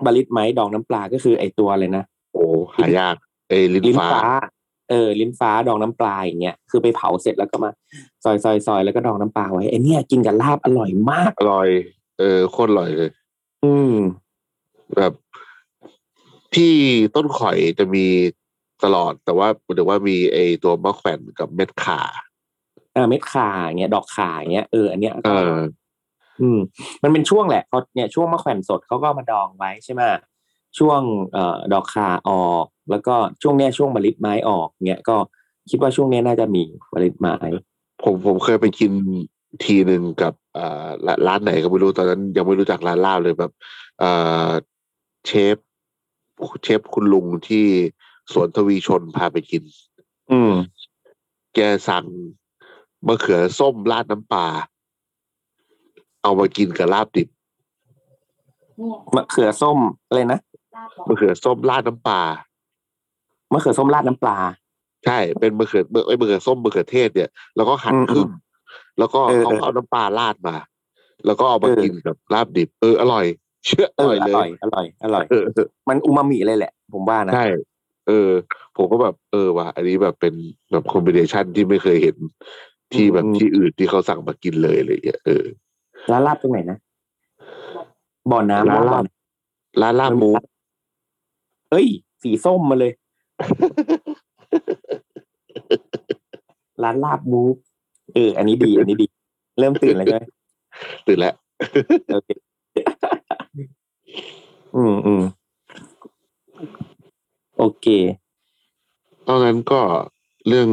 [0.04, 2.44] บาลิตไม้ดองน้ำปลาก็คือไอตัวอะไรนะโอ้
[2.74, 3.16] หายาก
[3.48, 4.24] เอยลิ้นลิ้นฟ้าฟ้า
[4.90, 7.70] เออ ลิ้นฟ้าดองน้ำปลาอย่างเงี้ยคือไปเผาเสร็จแล้วก็มา
[8.24, 11.68] ซอยซอยซอยแล้วก็ดองน้ำปลาไว้ไอเนี่ยกินกับลาบอร่อยมาก อร่อย
[12.18, 13.10] เออโคตรอร่อยเลย
[13.64, 13.94] อืม
[14.96, 15.12] แบบ
[16.54, 16.72] ที่
[17.14, 18.06] ต้นข่อยจะมี
[18.84, 22.00] ตลอดแต่ว่าหรือว่ามีไอตัวมะแขวนกับเม็ดขา
[22.92, 25.58] เออเม็ดข่าอย่างเงี้ยดอกข่าอย่างเงี้ยเอออันเนี้ยเอก็อ
[26.40, 26.58] อืม
[27.02, 30.02] มันเป็นช่วงแหละเขาเนี่ยช่วงมะแขวนสดเขาก็มาดองไว้ใช่ไหม
[30.78, 31.00] ช่วง
[31.32, 35.16] เอ่อดอกข่าออก แล้วก็ช่วงเนี้ยช่วงมะลิไม้ออกเงี้ยก็
[35.70, 36.62] คิดว่าช่วงเนี้ยน่าจะมี
[36.94, 37.34] มะลิไม้
[38.02, 38.92] ผมผมเคยไปกิน
[39.64, 43.52] ทีหนึ่งกับอ่าร้านร้านไหนก็ไม่รู้ตอนนั้น ยังไม่รู้จักร้านลาบเลยแบบ
[44.02, 44.50] อ่า
[45.26, 45.56] เชฟ
[46.62, 47.66] เชฟคุณลุงที่
[48.32, 49.62] สวนทวีชนพาไปกิน
[50.32, 50.52] อืม
[51.54, 51.58] แก
[51.88, 52.06] สั่ง
[53.06, 54.46] มะเขือส้มราดน้ำปลา
[56.26, 57.28] เอามากินกับลาบดิบ
[59.16, 60.40] มะเขือส้มอะไรนะ
[61.08, 62.20] มะเขือส้มราดน้ำปลา
[63.52, 64.36] มะเขือส้มราดน้ำปลา
[65.06, 68.28] ใช่เป็นมะเขือไอ้ยมะเขือส้มมะเขือเทศเนี่ย แล้วก็หั่นอืมครึ่ง
[68.98, 70.56] แล้วก็เออเขาก็เอาน้ำปลาราดมา
[71.26, 73.24] แล้วก็เอามาเออกินกับลาบดิบ เอออร่อย
[73.66, 77.46] เชื่ออเออร่อยอเลยร่อยอร่อยอร่อยเออเออมันอูมามิเลยแหละ ผมว่านะใช่
[78.08, 78.30] เออ
[78.76, 80.34] ผมก็แบบเออว่ะอันนี้แบบเป็น
[80.70, 82.16] แบบคอมบิเนชันที่ไม่เคยเห็น
[82.94, 85.44] ที่แบบอืมที่อื่นที่เขาสั่งมากินเลยอะไรอย่างเงี้ยเออ
[86.10, 86.78] ร้านลาบตรงไหนนะ
[88.30, 89.00] บ่อน้ำร้านลาบบ่อ
[89.82, 90.30] ร้านลาบหมู
[91.70, 91.86] เอ้ย
[92.22, 92.92] สีส้มมาเลย
[96.82, 97.54] ร้านลาบมูฟ
[98.14, 99.06] เออ อันนี้ดี อันนี้ดี
[99.58, 100.24] เริ่มตื่นแล้วใช่ไหม
[101.06, 101.34] ตื่นแล้ว
[102.14, 102.30] โอเค
[104.76, 105.22] อืมอืม
[107.58, 107.86] โอเค
[109.22, 109.80] เพราะงั้นก็
[110.48, 110.68] เรื่อง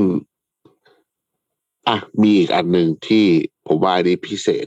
[1.88, 3.26] อะ มีอีกอันหนึ่งที่
[3.68, 4.66] ผมว่าอันนี้พิเศษ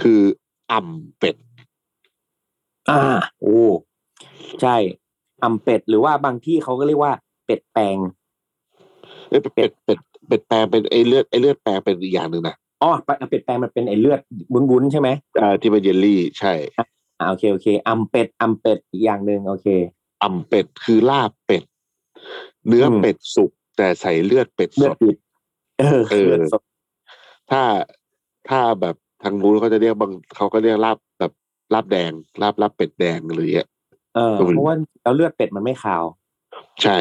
[0.00, 0.20] คือ
[0.72, 1.36] อ่ำเป็ด
[2.90, 3.00] อ่า
[3.40, 3.60] โอ้
[4.62, 4.76] ใช่
[5.42, 7.12] อ่ำเป็ดหรือว่าบางที่เขาก็เรียกว่า
[7.46, 7.96] เป็ดแปลง
[9.28, 12.90] เอ้ยเป็ดเป็ดเป็ดแปลงเป็นไอเลือดไอเลือดแปลงเป็นอีกอย่างหนึ่งนะอ๋อ
[13.30, 14.20] เป็ดแปลงมันเป็นไอเลือด
[14.52, 15.08] วุ้นๆใช่ไหม
[15.40, 16.52] อ่าที่เป็นเยลลี่ใช่
[17.18, 19.66] อ่าโอเคโอเคอ่ำเป็ดอ่ำเป็ดอีกอย่างหนึ่งโอเค
[20.22, 21.64] อ่ำเป็ดคือลาบเป็ด
[22.66, 25.16] เนื้ออมเป็ดสุกแต่ใส่เลือดเป็ดเลืสอดดติด
[25.80, 26.62] เออเออเลือดสด
[27.50, 27.62] ถ้า
[28.48, 31.32] ถ้าแบบทางนู้นเขาจะเรียกบางเขาก็เรียกลาบแบบ
[31.74, 32.12] ลาบแดง
[32.42, 33.68] ลาบลาบเป็ดแดงอะไรอย่างเงี้ย
[34.14, 36.04] เออก็ไม่รู้เพราะว่าแล้วเลือดเป็ดมันไม่ขาว
[36.82, 36.98] ใช่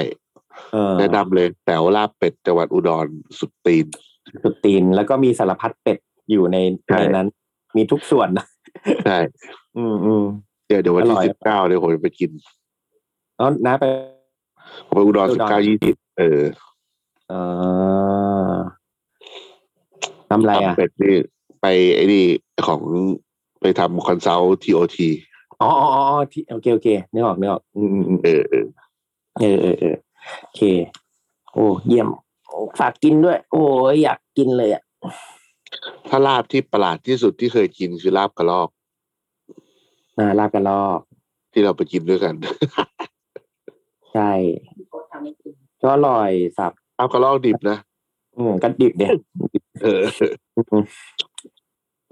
[0.73, 3.07] เออแนะนำเลยแต่ว่าลาบเป็ดจังหวัดอุดร
[3.39, 3.86] สุดตีน
[4.43, 5.97] สุดตีนแล้วก็มีสารพัดเป็ด
[6.32, 6.57] อยู่ใน
[6.88, 7.28] ใช่ในนั้น
[7.78, 8.45] มีทุกส่วนนะ
[9.05, 9.17] ใช่
[9.78, 10.23] อืมอืม
[10.67, 12.32] เดี๋ยวเดี๋ยววันที่อร่อยสิบเก้าเดี๋ยวผมจะไปกิน
[13.36, 13.84] แล้วน้าไป
[14.88, 16.41] ผมไปอุดรอุสิดบรเก้ายี่สิบเออ
[17.30, 17.34] เอ
[18.49, 18.53] อ
[20.30, 21.15] ทำอะไรอะเป็ดนี่
[21.66, 22.26] ไปไอ้นี่
[22.68, 22.82] ของ
[23.61, 25.09] ไปทำคอนซัลท์ทีโอที
[25.61, 28.66] อ๋ออ๋ออ๋อที่โอเคโอเคนึกออกนึกออกอืมอืมอืมเออเออ
[29.39, 29.95] เออเออเออ
[30.41, 30.61] โอเค
[31.51, 32.07] โอ้เยี่ยม
[32.80, 34.84] ฝากกินด้วย โอ้ยอยากกินเลยอะ
[36.09, 38.70] ถ้าลาบที่ประหลาดที่สุดที่เคยกินคือลาบกระลอก
[40.18, 40.99] อ่าลาบกระลอก
[41.53, 42.34] ที่เราไปกินด้วยกัน
[44.13, 44.32] ใช่
[45.82, 47.78] ก็อร่อยสับลาบกระลอกดิบนะ
[48.38, 49.11] อืมก็ดิบเนี่ย
[49.84, 50.01] เออ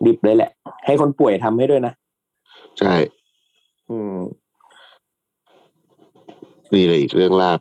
[0.06, 0.51] ดิบเลยแหละ
[0.86, 1.93] ให้คนป่วยทำให้ด้วยนะ
[2.80, 2.93] ใช่
[3.89, 4.16] อืม
[6.74, 7.60] นี่เลยอีกเรื่องลาบ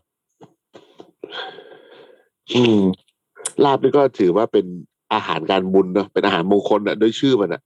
[2.55, 2.81] อืม
[3.65, 4.67] ลาบนี่ก็ถือว่าเป็น
[5.13, 7.63] อาหารการบุญเนาะเป็นอาหารมงคลอะด้วยชื่อมันอะ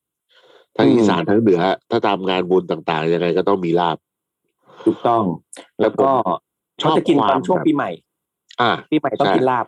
[0.77, 1.61] ทั้งอืมอีสานทั้งเหนือ
[1.91, 3.97] ถ้าตามงานบุญต่างๆยังไงก็ต้องมีลาบ
[4.85, 5.23] ถูกต้อง
[5.81, 6.11] แล้วก็
[6.83, 7.91] ชอบเขาจะกินความตอนช่วงแบบปีใหม่
[8.61, 9.67] อ่าปีใหม่ต้องใช่กินลาบ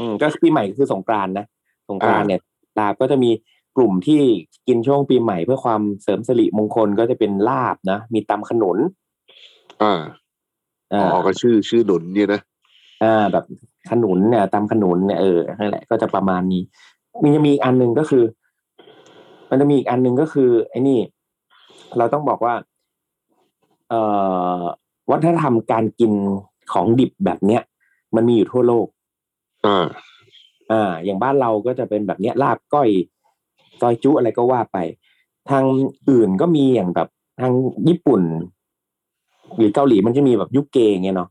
[0.00, 1.46] อืมก็ปีใหม่คือสงกรานต์นะ
[1.90, 2.40] สงกรานต์อ่าเนี่ย
[2.78, 3.30] ลาบก็จะมี
[3.76, 4.20] กลุ่มที่
[4.68, 8.78] กินช่วงปีใหม่เพื่อความเสริมสิริมงคลก็จะเป็นลาบนะ มีตำขนุน
[9.82, 10.00] อ่า
[10.92, 12.40] อ๋อ่าอก็ชื่อชื่อหนุนเนี่ยนะ
[13.02, 13.44] อ่าแบบ
[13.90, 16.62] ขนุนเนี่ยตำขนุนเนี่ยเออนั่นแหละก็จะประมาณนี้
[17.22, 18.24] มีจะมีอีกอันหนึ่งก็คือ
[19.50, 20.98] มันจะมีอีกอันหนึ่งก็คือ ไอ้นี่
[21.98, 22.54] เราต้องบอกว่า
[23.88, 24.00] เอ่
[24.60, 24.62] อ
[25.10, 26.12] วัฒนธรรมการกิน
[26.72, 27.62] ของดิบแบบเนี้ย
[28.16, 28.86] มันมีอยู่ทั่วโลก
[29.66, 29.86] อ่า
[30.72, 32.88] อ่า อย่างบ้านเราก็จะเป็นแบบเนี้ยลาบก้อย
[33.80, 34.78] ซอยจุอะไรก็ว่าไป
[35.50, 35.64] ทาง
[36.10, 37.08] อื่นก็มีอย่างแบบ
[37.40, 37.52] ทาง
[37.88, 38.22] ญี่ปุ่น
[39.56, 41.28] หรือเกาหลีมันจะมีแบบยุคเกงเงี้ยเนาะ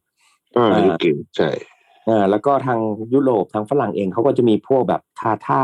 [0.58, 1.50] อ่าอ่าอยู่เก่งใช่
[2.10, 2.80] อ่าแล้วก็ทาง
[3.14, 5.62] ยุโรปทางฝรั่งเองเขาก็จะมีพวกแบบทาท่า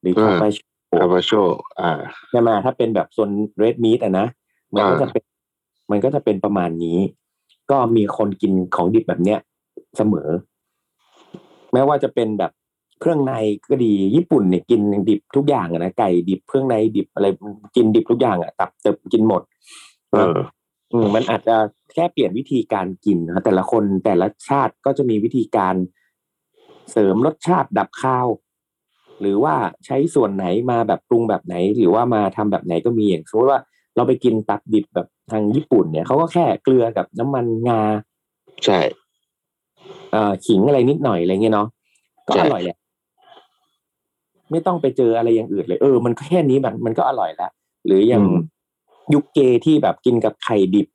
[0.00, 0.58] หรืออ่าคาปาโช
[1.00, 1.32] คามาโช
[1.80, 1.90] อ่า
[2.30, 4.26] ใช่ไหมถ้าเป็นแบบโซนเรดมีดอะนะ
[4.74, 5.24] มันก็อ่าจะเป็น
[5.90, 6.98] มันก็จะเป็นประมาณนี้
[7.70, 9.38] ก็มีคนกินของดิบแบบเนี้ย
[9.96, 10.28] เสมอ
[11.72, 12.52] แม้ว่าจะเป็นแบบ
[13.00, 13.32] เครื่องใน
[13.70, 17.26] ก็ดีญี่ปุ่นเนี่ยกินดิบทุกอย่างอะนะไก่ดิบเครื่องในดิบอะไร
[17.76, 19.42] กินดิบทุกอย่างอะตับเติบกินหมด
[20.10, 20.38] เออ
[20.92, 21.56] อืมมันอาจจะ
[21.94, 25.74] แค่เปลี่ยนวิธีการกินนะแต่ละคนแต่ละชาติก็จะมีวิธีการ
[26.90, 28.26] เสริมรสชาติดับข้าว
[29.20, 29.54] หรือว่า
[29.86, 33.60] ใช้ส่วนไหนมาแบบปรุงแบบไหน หรือว่ามาทำแบบไหนก็มีอย่างสมมติว่า
[33.96, 37.82] เราไปกินตับดิบแบบทางญี่ปุ่นเนี่ยเขาก็แค่เกลือกับน้ำมันงา
[38.64, 38.80] ใช่
[40.12, 41.68] เอ่อขิงอะไรนิดหน่อยอะไรเงี้ยเนาะ
[42.28, 42.76] ก็ใช่อร่อยแหละ
[44.50, 47.50] ไม่ต้องไปเจออะไรอย่างอื่นเลย เออ มันก็แค่นี้มันมันก็อร่อยแล้ว
[47.86, 48.36] หรืออย่างอืม
[49.14, 50.88] ยุคเกที่แบบกินกับไข่ดิบ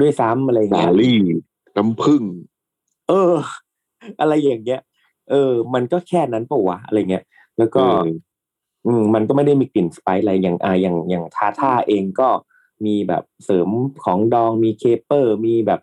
[0.00, 1.18] ด้วยซ้ำอะไรสาเงี้ยลี่
[1.76, 2.22] น้ำผึ้ง
[3.08, 3.34] เออ
[4.20, 4.80] อะไรอย่างเงี้ย
[5.30, 7.24] เออ มันก็แค่นั้นปะวะอะไรเงี้ย
[7.58, 8.08] แล้วก็เออ
[8.86, 12.28] อืม มันก็ไม่ได้มีกลิ่นสไปซ์อะไรอย่างอ่าอย่างอย่างทาท่าเองก็
[12.86, 13.68] มีแบบเสริม
[14.04, 15.80] ของดองมี caper มีแบบ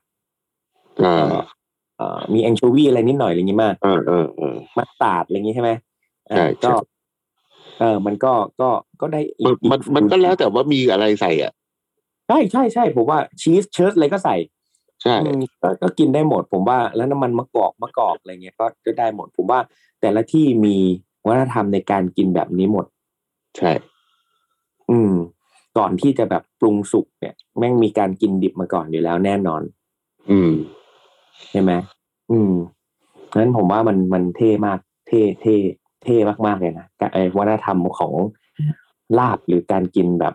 [1.05, 1.41] อ่าเอ่อ
[1.97, 5.72] เอ่อมีแองโชวีอะไรนิดหน่อยอะไรอย่างงี้มากเออเออเออมัสตาร์ดอะไรอย่างงี้ใช่ไหม
[6.32, 6.74] อ่าใช่ใช่ก็
[7.80, 8.69] เออ มันก็ก็
[9.01, 11.51] ก็ได้อีมันมันอีมันก็แล้วแต่ว่ามีอะไรใส่อะ
[12.28, 14.36] ใช่ใช่ใช่ผมว่าชีสเชิร์ตอะไรก็ใส่
[15.03, 19.59] ใช่อืมก็ก็กินได้หมดผมว่า แล้วน้ำมันมะกอกมะกอกอะไรเงี้ยก็ก็ได้หมด ผมว่า
[20.01, 20.76] แต่ละที่มี
[21.28, 22.86] วัฒนธรรมในการกินแบบนี้หมด
[23.57, 23.71] ใช่
[24.91, 25.13] อืม
[25.78, 29.61] ก่อนที่จะแบบปรุงสุกเนี่ย แม่งมีการกินดิบมาก่อนอยู่แล้วแน่นอน
[30.32, 30.51] อืม
[31.51, 31.71] ใช่ไหม
[32.32, 32.53] อืม
[33.36, 35.57] งั้นผมว่ามันมันเท่มาก เท่เท่
[36.03, 38.13] เท่มากๆเลยนะการไอ้วัฒนธรรมของ
[39.17, 40.33] ลาบหรือการกินแบบ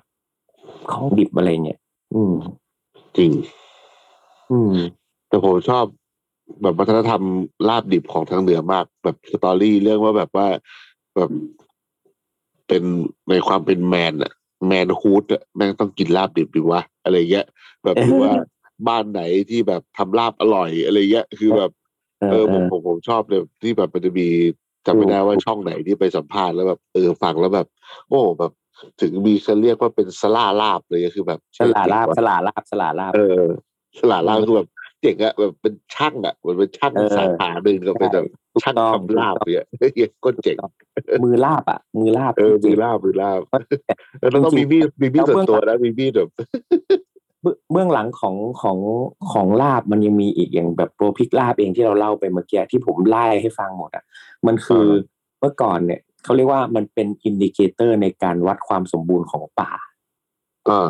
[0.90, 1.78] ของดิบอะไรเงี้ย
[2.14, 2.34] อืม
[3.18, 3.32] จริง
[4.50, 4.74] อืม
[5.28, 5.84] แต่ผมชอบ
[6.62, 7.22] แบบวัฒนธรรม
[7.68, 10.46] ลาบดิบของทางเหนือมาก แบบสตอรี่เรื่องว่าแบบว่า
[11.16, 11.30] แบบ
[12.68, 12.82] เป็น
[13.30, 14.32] ในความเป็นแมนอะ
[14.66, 17.46] แมนฮูดอะแม่งต้องกินลาบดิบดีวะอะไรเงี้ย
[17.84, 18.32] แบบหรือว่า
[18.88, 21.70] บ้านไหนที่แบบทำลาบอร่อยอะไรเงี้ยคือแบบ
[22.20, 24.28] เอเอออเอผมอผมผมชอบเลยที่แบบมันจะมี
[24.89, 27.66] จำไม่ได้ว่าช่องไหนที่ไปสัมภาษณ์แล้วแบบเออฟังแล้วแบบ
[28.09, 28.53] โอ้แบบ
[29.01, 33.45] ถึงมีเขาเรียกว่าเป็นสลาลาบเลยคือแบบสลาลาบเจ๋งว่ะสลาลาบสลาลาบเออ
[34.01, 34.68] สลาลาบคือแบบ
[35.01, 39.93] เจ๋งอะแบบเป็นช่างอะเหมือนเป็นช่างเออสาขาหนึ่งก็เป็นแบบถูกช่างต้องทำลาบเนี่ยเฮ้ย
[40.24, 40.57] ก็เจ๋ง
[41.24, 43.41] มือลาบอะมือลาบเออจริงมือลาบมือลาบ
[44.20, 48.78] แล้วต้องมีมีดมีมีดส่วนตัวนะมีมีดแบบๆ เบื้องเบื้องหลังของของ
[49.32, 54.05] ของลาบมันยังมีอีกอย่างแบบพวกพริกลาบเองที่เราเล่าไปเมื่อกี้ที่ผมไล่ให้ฟังหมดอะ
[54.47, 54.86] มันคือ
[55.41, 59.72] เมื่อก่อนเนี่ยเขาเรียกว่ามันเป็น indicator ในการวัดความสมบูรณ์ของป่า
[60.70, 60.89] อ่า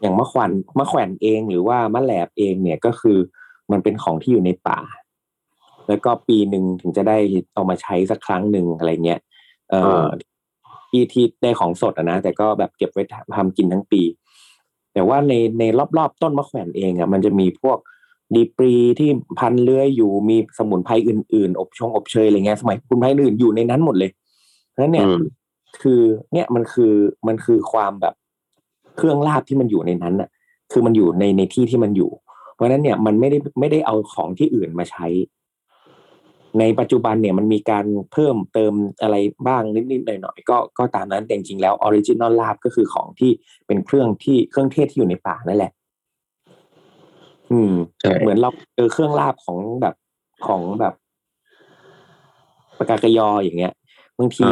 [0.00, 3.18] อย่างมะข่วงมะแขว่นเองหรือว่ามะแหลบเองเนี่ยก็คือ
[3.72, 4.80] มันเป็นของที่อยู่ในป่า
[5.88, 7.16] แล้วก็ปีหนึ่งถึงจะได้
[7.54, 9.20] เอามาใช้สักครั้งหนึ่งอะไรเงี้ย
[9.70, 10.04] เอ่อ
[10.90, 13.02] ที่ที่ได้ของสดอะนะแต่ก็แบบเก็บไว้
[13.36, 14.02] ทำกินทั้งปี
[14.94, 15.64] แต่ว่าในใน
[15.98, 17.78] รอบๆต้นมะแขวนเองอะมันจะมีพวก
[18.34, 24.10] ดีปรีที่พันเลื้อยอยู่มีสมุนไพรอื่นๆ อบชงอบเชยอะไรเงี้ยสมัยคุณไพรอื่นอยู่ในนั้นหมดเลย
[24.70, 25.20] เพราะฉะนั้นเนี่ยอืม
[25.82, 26.00] คือ
[26.32, 26.94] เนี่ยมันคือ
[27.26, 28.14] มันคือความแบบ
[28.96, 30.28] เครื่องลาบที่มันอยู่ในนั้นน่ะ
[30.72, 32.10] คือมันอยู่ในในที่ที่มันอยู่
[32.54, 35.06] เพราะฉะนั้นเนี่ยมันไม่ได้ไม่ได้เอาของที่อื่นมาใช้
[36.58, 43.30] ในปัจจุบันเนี่ยมันมีการเพิ่มเติมอะไรบ้างนิดๆหน่อยๆก็ก็ตามนั้นแต่จริงๆแล้ว original ลาบก็คือของที่
[43.66, 45.72] เป็นเครื่องที่เครื่องเทศที่อยู่ในป่านั่นแหละ
[47.52, 49.94] อืมใช่เหมือนเราเจอเครื่องลาบของแบบ
[50.46, 50.94] ของแบบ
[52.78, 53.72] ปกาเกอะญออย่างเงี้ย
[54.18, 54.48] บางที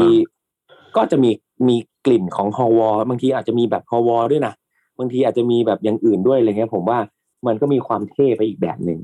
[0.97, 1.31] ก็จะมี
[1.69, 1.77] มี
[2.07, 4.55] กลิ่นของฮอวอบางทีอาจจะมีแบบฮอวอด้วยนะ
[4.99, 6.99] บางทีอาจจะมีแบบอย่างอื่นด้วยอะไรเงี้ย ผมว่า
[7.47, 8.99] มันก็มีความเท่ไปอีกแบบหนึ่ง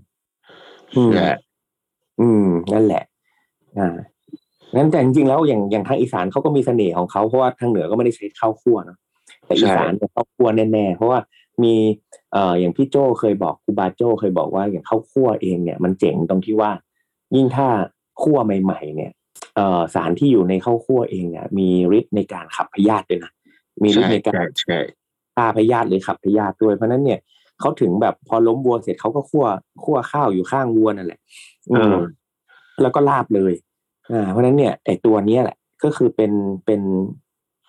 [2.20, 3.04] อืมใช่อืม นั่นแหละ
[3.78, 3.96] อ่า
[4.76, 8.98] งั้นแต่จริงๆแล้วอย่างอย่างทางอีสานเขาก็มีเสน่ห์ของเขาเพราะว่าทางเหนือก็ไม่ได้ใช้ข้าวคั่วเนอะ
[9.44, 11.18] แต่อีสานเนี่ยข้าวคั่วแน่ๆเพราะว่า
[11.62, 11.74] มี
[12.32, 16.70] เอ่ออย่างพี่โจเคยบอกครูบาโจเคยบอกว่าอย่างข้าวคั่วเองเนี่ยมันเจ๋งตรงที่ว่า
[17.36, 17.68] ยิ่งถ้า
[18.22, 19.12] คั่วใหม่ ๆ เนี่ย
[19.56, 23.32] เอ่อสารที่อยู่ในข้าวคั่วเองเนี่ยมีฤทธิ์ในการขับพยาธิด้วยนะ
[23.82, 24.78] มีฤทธิ์ในการใช่ใช่
[25.36, 27.18] ฆ่าพยาธิหรือขับพยาธิด้วยเพราะฉะนั้นเนี่ย
[27.60, 29.46] เขาถึงแบบพอล้มวัวเสร็จเขาก็คั่ว
[29.84, 31.20] คั่วข้าวอยู่ข้างวัวนั่นแหละ
[31.68, 31.96] เออ
[32.82, 33.52] แล้วก็ลาบเลย
[34.12, 36.32] อ่า เพราะฉะนั้นเนี่ยไอตัวเนี้ยแหละ ก็คือเป็น
[36.64, 36.80] เป็น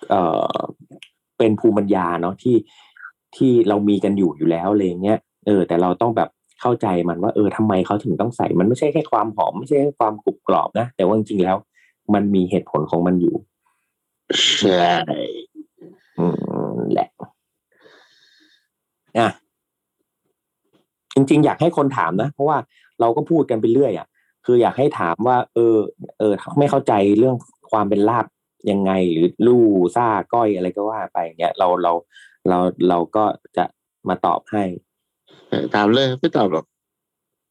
[0.09, 0.21] เอ่
[0.53, 0.57] อ
[1.37, 2.55] เป็นภูมิปัญญาเนาะที่
[3.35, 5.17] ที่เรามีกันอยู่อยู่แล้วอะไรอย่างเงี้ย
[5.47, 6.29] เออ แต่เราต้องแบบ
[6.61, 11.57] เข้าใจมันว่า เออทำไมเขาถึงต้องใส่ มันไม่ใช่แค่ความหอมไม่ใช่แค่ความกรุบกรอบนะแต่ว่าจริงๆแล้ว
[12.13, 13.35] มันมีเหตุผลของมันอยู่
[14.59, 14.93] ใช่
[16.19, 16.25] อื
[16.73, 17.09] มแหละ
[19.17, 19.29] อะ
[21.16, 22.57] จริง ๆ อยากให้คนถามนะ เพราะว่า
[22.99, 24.07] เราก็พูดกันไปเรื่อยอะ
[24.45, 25.78] คืออยากให้ถามว่า เออ
[26.20, 27.36] เออ ไม่เข้าใจเรื่อง
[27.72, 28.26] ความเป็นลาบ
[28.72, 31.91] ยังไงหรือลู่ซ่าก้อยอะไรก็ว่าไปอย่างเงี้ยเราเรา
[32.47, 32.57] เรา
[32.89, 33.26] เราก็
[33.57, 33.66] จะ
[34.07, 34.64] มาตอบให้
[35.76, 36.66] ถามเลยไม่ตอบหรอก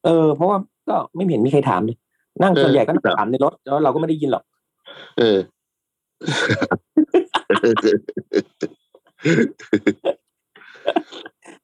[0.04, 1.96] เออ เพราะว่าก็ไม่เห็นมีใครถามเลย
[2.42, 4.44] นั่งเออส่วนใหญ่ก็นั่งครับถามในรถแล้วเราก็ไม่ได้ยินหรอก
[5.18, 5.38] เออ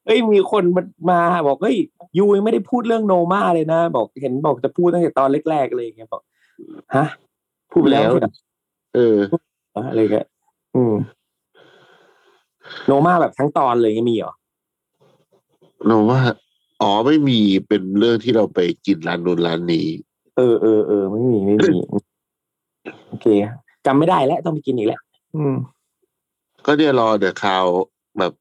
[0.06, 1.76] เอ้ยมีคนมามาบอกเฮ้ย
[2.18, 6.22] ยูยังไม่ได้พูดเรื่องโนมาเลยนะ บอกเห็นบอกจะพูดตั้งแต่ตอนแรกๆเลยอย่างเงี้ยบอก
[6.96, 7.06] ฮะ
[7.70, 8.28] พูดไปแล้วแล้วใช่ไหม
[8.94, 9.16] เออ
[9.88, 10.26] อะไรกัน
[10.76, 10.94] อืม
[12.86, 14.32] โนมาแบบทั้งตอนเลยยังมีเหรอ
[15.86, 16.20] เราว่า
[16.82, 19.86] อ๋อไม่มีเป็นเรื่องที่เราไปกินร้านนู้นร้านนี้
[20.36, 21.78] เออเออเออไม่มีไม่มี
[23.08, 23.26] โอเค
[23.86, 25.00] จำไม่ได้แล้วต้องไปกินอีกแล้ว
[25.34, 25.54] อืม
[26.66, 27.66] ก็เนี่ยรอ The Cloud
[28.18, 28.32] แบบ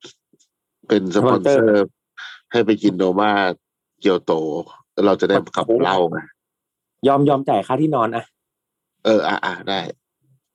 [0.88, 1.88] เป็นสปอนเซอสปอนเซอร์ร์
[2.52, 3.32] ให้ไปกินโนมา
[4.02, 4.34] เกียวโต
[4.94, 6.20] แล้วเราจะได้กลับมาเล่าไง
[7.08, 8.24] ยอมยอมจ่ายค่าที่นอนอะ
[9.06, 9.80] เออ อะอะได้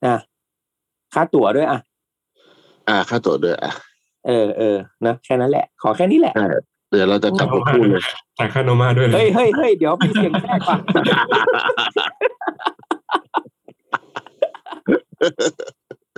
[0.05, 0.15] อะ
[1.13, 1.79] ค่าตั๋วด้วยอะ
[2.89, 3.71] อะค่าตั๋วด้วยอะ
[4.27, 4.75] เออเออ
[5.05, 6.47] นะแค่นั้นแหละ ขอแค่นี้แหละใช่
[6.91, 8.01] เดี๋ยวเราจะกลับมาพูดเลย
[8.39, 10.77] จ่ายค่าโนมาด้วยเลเฮ้ยยเฮ้ยเฮ้ยเดี๋ยวมีเสียงแทรกว่ะ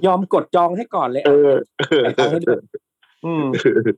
[0.05, 2.11] ยอมกดจองให้ก่อนเลยเออะ
[3.25, 3.97] อจ่ายตังค์ให้ด้วยอ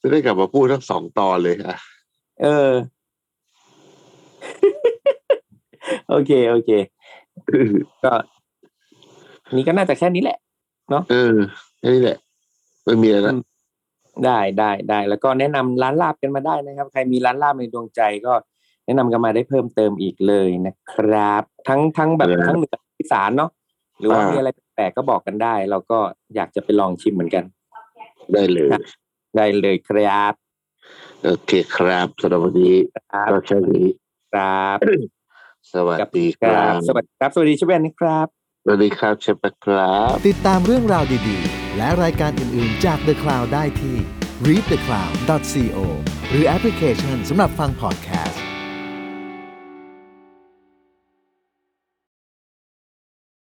[0.00, 1.76] จะได้กลับมาพูดทั้งสองตอนเลยอะ
[2.42, 2.72] เออ
[6.10, 6.70] โอเค โอเค
[8.04, 8.12] ก็
[9.56, 10.38] นี่ก็น่าจะแค่นี้แหละ
[11.10, 11.36] เออ
[11.78, 12.18] แค่นี้แหละ
[12.84, 13.42] ไม่มีอะไรละอืม
[14.24, 18.32] ได้ได้ได้แล้วก็แนะนำร้านลาบกันมาได้นะครับ ใครมีร้านลาบในดวงใจก็
[18.84, 23.50] แนะนำกันมาได้เพิ่มเติมอีกเลยนะครับ ทั้งทั้งแบบทั้งเหนืออีสานเนาะ
[23.98, 25.98] หรือว่ามีอะไรแปลกๆก็บอกกันได้ เราก็
[26.34, 27.44] อยากจะไปลองชิมเหมือนกัน
[28.32, 28.82] ได้เลยครับ
[29.36, 30.32] ได้เลยครับ
[31.24, 33.88] โอเคครับสำหรับวันนี้ครับก็แค่นี้
[34.32, 34.78] ครับ
[35.72, 38.26] สวัสดีคครัรับบสวัสดีครับ สวัสดีเชฟแวนนะครับ
[38.64, 43.96] สวัสดีครับเชฟแปะครับ ติดตามเรื่องราวดีๆ และรายการอื่นๆจาก The Cloud ได้ที่
[44.46, 45.78] readthecloud.co
[46.30, 48.45] หรือแอปพลิเคชันสำหรับฟังพอดแคสต์